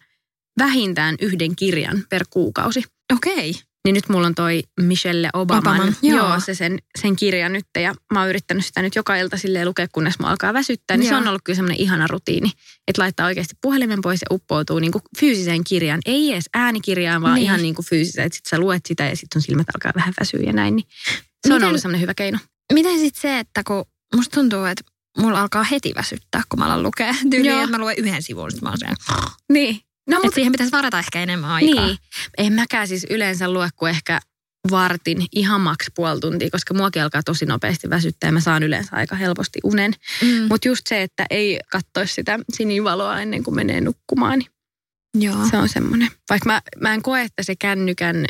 vähintään 0.59 1.17
yhden 1.21 1.57
kirjan 1.57 2.05
per 2.11 2.25
kuukausi. 2.31 2.85
Okei. 3.13 3.55
Niin 3.85 3.95
nyt 3.95 4.09
mulla 4.09 4.27
on 4.27 4.35
toi 4.35 4.63
Michelle 4.81 5.31
Obaman, 5.33 5.59
Obaman, 5.75 5.97
joo. 6.03 6.17
joo. 6.19 6.29
joo, 6.29 6.41
se 6.41 6.55
sen, 6.55 6.79
sen 7.01 7.17
kirja 7.17 7.49
nyt. 7.49 7.65
Ja 7.79 7.95
mä 8.13 8.21
oon 8.21 8.29
yrittänyt 8.29 8.67
sitä 8.67 8.83
nyt 8.83 8.95
joka 8.95 9.17
ilta 9.17 9.37
silleen 9.37 9.69
lukea, 9.69 9.87
kunnes 9.93 10.19
mä 10.19 10.27
alkaa 10.27 10.55
väsyttää. 10.55 10.97
Niin 10.97 11.07
se 11.09 11.13
Joo. 11.15 11.21
on 11.21 11.29
ollut 11.29 11.41
kyllä 11.45 11.57
semmoinen 11.57 11.81
ihana 11.81 12.07
rutiini, 12.07 12.51
että 12.89 13.03
laittaa 13.03 13.27
oikeasti 13.27 13.55
puhelimen 13.61 14.01
pois 14.03 14.21
ja 14.23 14.35
uppoutuu 14.35 14.79
niin 14.79 14.93
kuin 14.93 15.03
fyysiseen 15.21 15.65
kirjaan. 15.65 16.01
Ei 16.07 16.33
edes 16.33 16.45
äänikirjaan, 16.55 17.23
vaan 17.23 17.35
Niin. 17.35 17.45
ihan 17.45 17.63
niin 17.63 17.75
kuin 17.75 17.87
fyysiseen. 17.87 18.27
Että 18.27 18.37
sit 18.37 18.47
sä 18.47 18.59
luet 18.59 18.87
sitä 18.87 19.05
ja 19.05 19.17
sitten 19.17 19.43
sun 19.43 19.47
silmät 19.47 19.67
alkaa 19.75 19.93
vähän 19.97 20.15
väsyä 20.21 20.41
ja 20.47 20.53
näin. 20.53 20.77
Niin 20.77 20.87
se 21.47 21.53
on 21.53 21.59
Miten- 21.59 21.69
ollut 21.69 21.81
semmoinen 21.81 22.01
hyvä 22.01 22.15
keino. 22.15 22.39
Miten 22.73 22.99
sitten 22.99 23.21
se, 23.21 23.39
että 23.39 23.63
kun 23.67 23.85
musta 24.17 24.35
tuntuu, 24.35 24.65
että 24.65 24.85
mulla 25.19 25.41
alkaa 25.41 25.63
heti 25.65 25.93
väsyttää, 25.97 26.43
kun 26.49 26.59
mä 26.59 26.65
alan 26.67 26.83
lukea. 26.83 27.15
Tyyliin, 27.31 27.59
että 27.59 27.71
mä 27.71 27.79
luen 27.79 27.97
yhden 27.99 28.23
sivun, 28.23 28.51
sitten 28.51 28.67
mä 28.67 28.71
oon 28.71 28.79
silleen, 28.79 28.97
Niin. 29.53 29.81
No, 30.11 30.21
että 30.25 30.35
siihen 30.35 30.53
pitäisi 30.53 30.73
varata 30.73 30.99
ehkä 30.99 31.23
enemmän 31.23 31.51
aikaa. 31.51 31.87
Niin. 31.87 31.99
En 32.39 32.53
mäkään 32.53 32.89
siis 32.89 33.07
yleensä 33.11 33.53
lue 33.53 33.69
kuin 33.77 33.91
ehkä 33.91 34.21
vartin 34.71 35.27
ihan 35.33 35.61
maks 35.61 35.87
puoli 35.95 36.21
tuntia, 36.21 36.51
koska 36.51 36.75
muakin 36.75 37.03
alkaa 37.03 37.23
tosi 37.23 37.47
nopeasti 37.47 37.91
väsyttää 37.91 38.29
ja 38.29 38.33
mä 38.33 38.41
saan 38.41 38.63
yleensä 38.63 38.97
aika 38.97 39.17
helposti 39.17 39.59
unen. 39.65 39.93
Mm. 40.23 40.47
Mutta 40.49 40.69
just 40.69 40.87
se, 40.87 41.03
että 41.03 41.27
ei 41.31 41.61
katsoisi 41.71 42.15
sitä 42.15 42.39
sinivaloa 42.53 43.21
ennen 43.21 43.45
kuin 43.45 43.55
menee 43.55 43.81
nukkumaan, 43.81 44.39
niin 44.39 44.51
Joo. 45.25 45.49
se 45.51 45.57
on 45.57 45.69
semmoinen. 45.69 46.09
Vaikka 46.31 46.47
mä, 46.47 46.63
mä 46.81 46.95
en 46.95 47.03
koe, 47.03 47.23
että 47.23 47.43
se 47.43 47.57
kännykän 47.57 48.27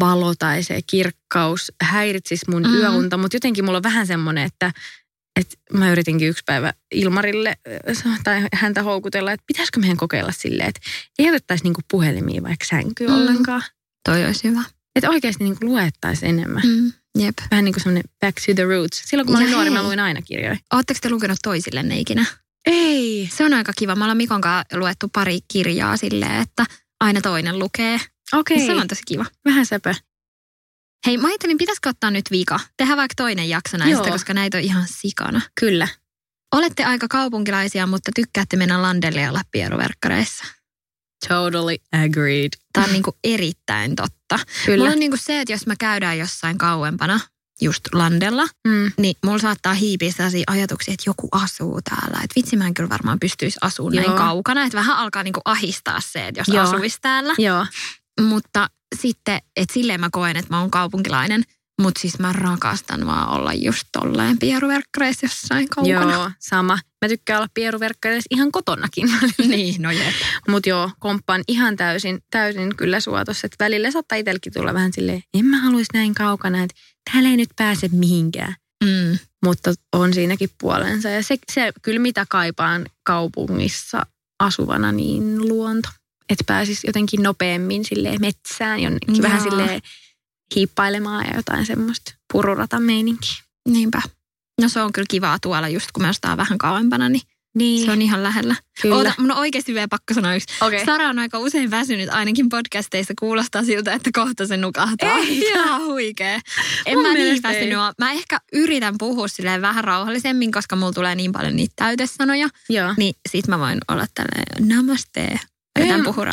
valo 0.00 0.34
tai 0.38 0.62
se 0.62 0.80
kirkkaus 0.90 1.72
häiritsisi 1.82 2.50
mun 2.50 2.62
mm. 2.62 2.74
yöunta, 2.74 3.16
mutta 3.16 3.36
jotenkin 3.36 3.64
mulla 3.64 3.76
on 3.76 3.82
vähän 3.82 4.06
semmoinen, 4.06 4.44
että 4.44 4.72
että 5.40 5.56
mä 5.72 5.92
yritinkin 5.92 6.28
yksi 6.28 6.42
päivä 6.46 6.72
Ilmarille 6.94 7.56
äh, 8.08 8.20
tai 8.24 8.48
häntä 8.54 8.82
houkutella, 8.82 9.32
että 9.32 9.44
pitäisikö 9.46 9.80
meidän 9.80 9.96
kokeilla 9.96 10.32
silleen, 10.32 10.68
että 10.68 10.80
ei 11.18 11.28
otettaisi 11.28 11.64
niinku 11.64 11.80
puhelimia 11.90 12.42
vaikka 12.42 12.64
sänkyyn 12.64 13.10
Mm. 13.10 13.16
ollenkaan. 13.16 13.62
Toi 14.08 14.24
olisi 14.24 14.48
hyvä. 14.48 14.62
Että 14.96 15.10
oikeasti 15.10 15.44
niinku 15.44 15.66
luettaisiin 15.66 16.28
enemmän. 16.38 16.62
Mm. 16.66 16.92
Jep. 17.18 17.34
Vähän 17.50 17.64
niin 17.64 17.72
kuin 17.72 17.82
semmoinen 17.82 18.04
back 18.20 18.36
to 18.46 18.54
the 18.54 18.64
roots. 18.64 19.02
Silloin 19.04 19.26
kun 19.26 19.32
mä 19.34 19.40
Ja 19.40 19.44
olin 19.44 19.52
nuori, 19.54 19.70
mä 19.70 19.78
hei. 19.78 19.86
luin 19.86 20.00
aina 20.00 20.22
kirjoja. 20.22 20.56
Oletteko 20.74 20.98
te 21.02 21.10
lukenut 21.10 21.38
toisillenne 21.42 21.98
ikinä? 21.98 22.26
Ei. 22.66 23.28
Se 23.32 23.44
on 23.44 23.54
aika 23.54 23.72
kiva. 23.78 23.94
Me 23.94 24.04
ollaan 24.04 24.16
Mikon 24.16 24.40
kanssa 24.40 24.78
luettu 24.78 25.08
pari 25.08 25.38
kirjaa 25.52 25.96
silleen, 25.96 26.40
että 26.42 26.64
aina 27.00 27.20
toinen 27.20 27.58
lukee. 27.58 28.00
Okei. 28.32 28.56
Okay. 28.56 28.66
Se 28.66 28.72
on 28.82 28.88
tosi 28.88 29.02
kiva. 29.06 29.24
Vähän 29.44 29.66
sepä. 29.66 29.94
Hei, 31.06 31.16
mä 31.18 31.28
ajattelin, 31.28 31.58
pitäisikö 31.58 31.88
ottaa 31.88 32.10
nyt 32.10 32.24
vika? 32.30 32.60
Tehdään 32.76 32.96
vaikka 32.96 33.14
toinen 33.16 33.48
jakso 33.48 33.76
näistä, 33.76 34.02
Joo. 34.06 34.12
koska 34.12 34.34
näitä 34.34 34.58
on 34.58 34.64
ihan 34.64 34.84
sikana. 34.86 35.40
Kyllä. 35.60 35.88
Olette 36.54 36.84
aika 36.84 37.08
kaupunkilaisia, 37.08 37.86
mutta 37.86 38.10
tykkäätte 38.14 38.56
mennä 38.56 38.82
landelle 38.82 39.20
ja 39.20 39.28
olla 39.30 39.42
pieruverkkareissa. 39.50 40.44
Totally 41.28 41.76
agreed. 42.04 42.48
Tämä 42.72 42.86
on 42.86 42.92
niinku 42.92 43.16
erittäin 43.24 43.96
totta. 43.96 44.38
Kyllä. 44.66 44.76
Mulla 44.78 44.92
on 44.92 44.98
niinku 44.98 45.16
se, 45.16 45.40
että 45.40 45.52
jos 45.52 45.66
mä 45.66 45.74
käydään 45.78 46.18
jossain 46.18 46.58
kauempana, 46.58 47.20
just 47.60 47.80
landella, 47.92 48.46
Mm. 48.68 48.92
niin 48.98 49.14
mulla 49.24 49.38
saattaa 49.38 49.74
hiipiä 49.74 50.12
sellaisia 50.12 50.44
ajatuksia, 50.46 50.94
että 50.94 51.10
joku 51.10 51.28
asuu 51.32 51.80
täällä. 51.82 52.16
Että 52.24 52.34
vitsi, 52.36 52.56
mä 52.56 52.66
en 52.66 52.74
kyllä 52.74 52.88
varmaan 52.88 53.18
pystyisi 53.20 53.58
asumaan 53.60 53.94
näin 53.96 54.12
kaukana. 54.12 54.64
Että 54.64 54.78
vähän 54.78 54.96
alkaa 54.96 55.22
niinku 55.22 55.40
ahistaa 55.44 56.00
se, 56.00 56.28
että 56.28 56.40
jos 56.40 56.48
Joo. 56.48 56.64
asuisi 56.64 56.98
täällä. 57.02 57.34
Joo. 57.38 57.66
Mutta 58.20 58.70
sitten, 59.00 59.38
että 59.56 59.74
silleen 59.74 60.00
mä 60.00 60.08
koen, 60.12 60.36
että 60.36 60.54
mä 60.54 60.60
oon 60.60 60.70
kaupunkilainen. 60.70 61.42
Mutta 61.82 62.00
siis 62.00 62.18
mä 62.18 62.32
rakastan 62.32 63.06
vaan 63.06 63.28
olla 63.28 63.52
just 63.52 63.84
tolleen 63.92 64.38
pieruverkkareissa 64.38 65.26
jossain 65.26 65.68
kaukana. 65.68 66.12
Joo, 66.12 66.30
sama. 66.38 66.78
Mä 67.02 67.08
tykkään 67.08 67.38
olla 67.38 67.48
pieruverkkareissa 67.54 68.28
ihan 68.30 68.52
kotonakin. 68.52 69.08
niin, 69.48 69.82
no 69.82 69.90
jep. 69.90 70.14
Mutta 70.48 70.68
joo, 70.68 70.90
komppaan 70.98 71.42
ihan 71.48 71.76
täysin, 71.76 72.18
täysin 72.30 72.76
kyllä 72.76 73.00
suotos. 73.00 73.44
Että 73.44 73.64
välillä 73.64 73.90
saattaa 73.90 74.18
itsellekin 74.18 74.52
tulla 74.52 74.74
vähän 74.74 74.92
silleen, 74.92 75.22
en 75.34 75.44
mä 75.44 75.60
haluaisi 75.60 75.90
näin 75.94 76.14
kaukana, 76.14 76.62
että 76.62 76.80
täällä 77.12 77.28
ei 77.28 77.36
nyt 77.36 77.50
pääse 77.56 77.88
mihinkään. 77.92 78.54
Mm. 78.84 79.18
Mutta 79.44 79.74
on 79.92 80.14
siinäkin 80.14 80.50
puolensa. 80.60 81.08
Ja 81.08 81.22
se, 81.22 81.38
se 81.52 81.72
kyllä 81.82 82.00
mitä 82.00 82.26
kaipaan 82.28 82.86
kaupungissa 83.06 84.06
asuvana, 84.40 84.92
niin 84.92 85.48
luonto. 85.48 85.88
Että 86.30 86.44
pääsisi 86.46 86.86
jotenkin 86.86 87.22
nopeammin 87.22 87.84
silleen 87.84 88.20
metsään, 88.20 88.80
jonnekin 88.80 89.14
Joo. 89.16 89.22
vähän 89.22 89.40
silleen 89.40 89.80
hiippailemaan 90.54 91.26
ja 91.26 91.36
jotain 91.36 91.66
semmoista 91.66 92.14
pururata 92.32 92.80
meininkiä. 92.80 93.34
Niinpä. 93.68 94.02
No 94.60 94.68
se 94.68 94.80
on 94.80 94.92
kyllä 94.92 95.06
kivaa 95.10 95.38
tuolla 95.42 95.68
just 95.68 95.92
kun 95.92 96.02
me 96.02 96.08
ostaa 96.08 96.36
vähän 96.36 96.58
kauempana, 96.58 97.08
niin 97.08 97.22
Niin. 97.54 97.84
Se 97.84 97.90
on 97.92 98.02
ihan 98.02 98.22
lähellä. 98.22 98.54
Kyllä. 98.82 98.96
Oota, 98.96 99.14
mun 99.18 99.30
on 99.30 99.38
oikeasti 99.38 99.74
vielä 99.74 99.88
pakko 99.88 100.14
sanoa 100.14 100.34
yksi. 100.34 100.54
Okei. 100.60 100.84
Sara 100.84 101.08
on 101.08 101.18
aika 101.18 101.38
usein 101.38 101.70
väsynyt, 101.70 102.08
ainakin 102.08 102.48
podcasteissa 102.48 103.14
kuulostaa 103.20 103.64
siltä, 103.64 103.92
että 103.92 104.10
kohta 104.14 104.46
se 104.46 104.56
nukahtaa. 104.56 105.16
Eikä. 105.18 105.46
Ihan 105.48 105.84
huikea. 105.84 106.40
En 106.86 106.98
Mun 106.98 107.02
mä 107.06 107.14
niin 107.14 107.26
ei. 107.26 107.42
väsynyt 107.42 107.78
ole. 107.78 107.92
Mä 107.98 108.12
ehkä 108.12 108.38
yritän 108.52 108.94
puhua 108.98 109.28
silleen 109.28 109.62
vähän 109.62 109.84
rauhallisemmin, 109.84 110.52
koska 110.52 110.76
mulla 110.76 110.92
tulee 110.92 111.14
niin 111.14 111.32
paljon 111.32 111.56
niitä 111.56 111.72
täytesanoja. 111.76 112.48
Joo. 112.68 112.94
Niin 112.96 113.14
sit 113.28 113.48
mä 113.48 113.58
voin 113.58 113.78
olla 113.88 114.06
tälleen 114.14 114.68
namaste. 114.68 115.40
Yritän 115.78 115.98
Em, 115.98 116.04
puhua. 116.04 116.26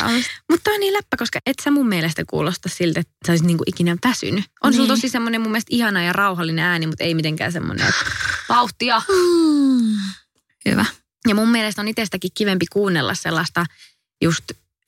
Mutta 0.50 0.70
on 0.70 0.80
niin 0.80 0.92
läppä, 0.94 1.16
koska 1.16 1.38
et 1.46 1.56
sä 1.64 1.70
mun 1.70 1.88
mielestä 1.88 2.22
kuulosta 2.30 2.68
siltä, 2.68 3.00
että 3.00 3.12
sä 3.26 3.32
olisit 3.32 3.46
niinku 3.46 3.64
ikinä 3.66 3.96
väsynyt. 4.04 4.44
On 4.62 4.70
niin. 4.70 4.76
sulla 4.76 4.88
tosi 4.94 5.08
semmoinen 5.08 5.40
mun 5.40 5.50
mielestä 5.50 5.68
ihana 5.76 6.02
ja 6.02 6.12
rauhallinen 6.12 6.64
ääni, 6.64 6.86
mutta 6.86 7.04
ei 7.04 7.14
mitenkään 7.14 7.52
semmoinen, 7.52 7.86
että 7.88 8.04
vauhtia. 8.48 9.02
Mm. 9.08 9.96
Hyvä. 10.70 10.84
Ja 11.28 11.34
mun 11.34 11.48
mielestä 11.48 11.80
on 11.82 11.88
itsestäkin 11.88 12.30
kivempi 12.34 12.66
kuunnella 12.72 13.14
sellaista 13.14 13.64
just 14.22 14.44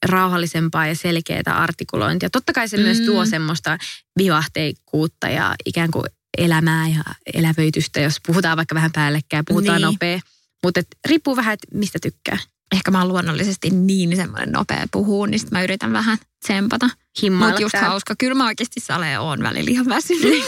rauhallisempaa 0.07 0.87
ja 0.87 0.95
selkeää 0.95 1.43
artikulointia. 1.47 2.31
Totta 2.31 2.53
kai 2.53 2.69
se 2.69 2.77
mm. 2.77 2.83
myös 2.83 2.99
Mm. 3.01 3.07
tuo 3.07 3.25
semmoista 3.27 3.79
vivahteikkuutta 4.19 5.29
ja 5.29 5.55
ikään 5.67 5.91
kuin 5.91 6.05
elämää 6.39 6.89
ja 6.89 7.03
elävöitystä, 7.35 8.01
jos 8.01 8.17
puhutaan 8.27 8.57
vaikka 8.57 8.75
vähän 8.75 8.93
päällekkäin, 8.93 9.45
puhutaan 9.49 9.77
Niin. 9.81 9.87
nopea. 9.87 10.21
Mutta 10.63 10.81
riippuu 11.09 11.37
vähän, 11.37 11.55
että 11.55 11.67
mistä 11.75 11.99
tykkää. 12.03 12.39
Ehkä 12.73 12.91
mä 12.91 12.99
oon 12.99 13.09
luonnollisesti 13.09 13.71
niin 13.71 14.17
semmoinen 14.17 14.53
nopea 14.53 14.87
puhuu, 14.93 15.27
niin 15.27 15.39
sit 15.39 15.51
mä 15.51 15.63
yritän 15.63 15.93
vähän 15.93 16.19
tsempata. 16.45 16.91
Himmailla 17.23 17.51
Mutta 17.53 17.63
just 17.63 17.73
täällä. 17.73 17.89
hauska. 17.89 18.15
Kyllä 18.19 18.35
mä 18.35 18.47
oikeasti 18.47 18.81
sale 18.81 19.19
oon 19.19 19.43
välillä 19.43 19.71
ihan 19.71 19.87
väsynyt. 19.89 20.45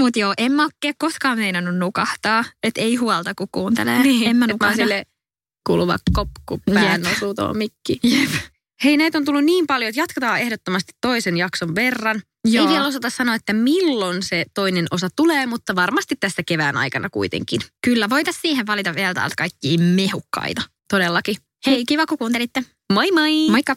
Mutta 0.00 0.18
joo, 0.18 0.34
en 0.38 0.52
mä 0.52 0.62
ole 0.62 0.94
koskaan 0.98 1.38
meinannut 1.38 1.76
nukahtaa. 1.76 2.44
Että 2.62 2.80
ei 2.80 2.96
huolta, 2.96 3.34
kun 3.34 3.48
kuuntelee. 3.52 4.02
Niin, 4.02 4.28
en 4.28 4.36
mä 4.36 4.44
että 4.44 4.52
mä 4.52 4.52
nukahda. 4.54 4.76
sille 4.76 5.06
kuuluva 5.66 5.96
kop, 6.12 6.28
kun 6.46 6.60
pään 6.74 7.02
Jep. 7.04 7.12
osuu 7.12 7.34
tuo 7.34 7.54
mikki. 7.54 8.00
Jep. 8.02 8.30
Hei, 8.84 8.96
näitä 8.96 9.18
on 9.18 9.24
tullut 9.24 9.44
niin 9.44 9.66
paljon, 9.66 9.88
että 9.88 10.00
jatketaan 10.00 10.40
ehdottomasti 10.40 10.92
toisen 11.00 11.36
jakson 11.36 11.74
verran. 11.74 12.22
Joo. 12.48 12.64
Ei 12.66 12.72
vielä 12.72 12.86
osata 12.86 13.10
sanoa, 13.10 13.34
että 13.34 13.52
milloin 13.52 14.22
se 14.22 14.44
toinen 14.54 14.86
osa 14.90 15.08
tulee, 15.16 15.46
mutta 15.46 15.74
varmasti 15.74 16.16
tässä 16.20 16.42
kevään 16.46 16.76
aikana 16.76 17.10
kuitenkin. 17.10 17.60
Kyllä, 17.84 18.10
voitais 18.10 18.38
siihen 18.42 18.66
valita 18.66 18.94
vielä 18.94 19.14
täältä 19.14 19.34
kaikki 19.38 19.78
mehukkaita. 19.78 20.62
Todellakin. 20.92 21.36
Hei, 21.66 21.84
kiva 21.88 22.06
kun 22.06 22.18
kuuntelitte. 22.18 22.62
Moi 22.92 23.08
moi! 23.12 23.50
Moikka! 23.50 23.76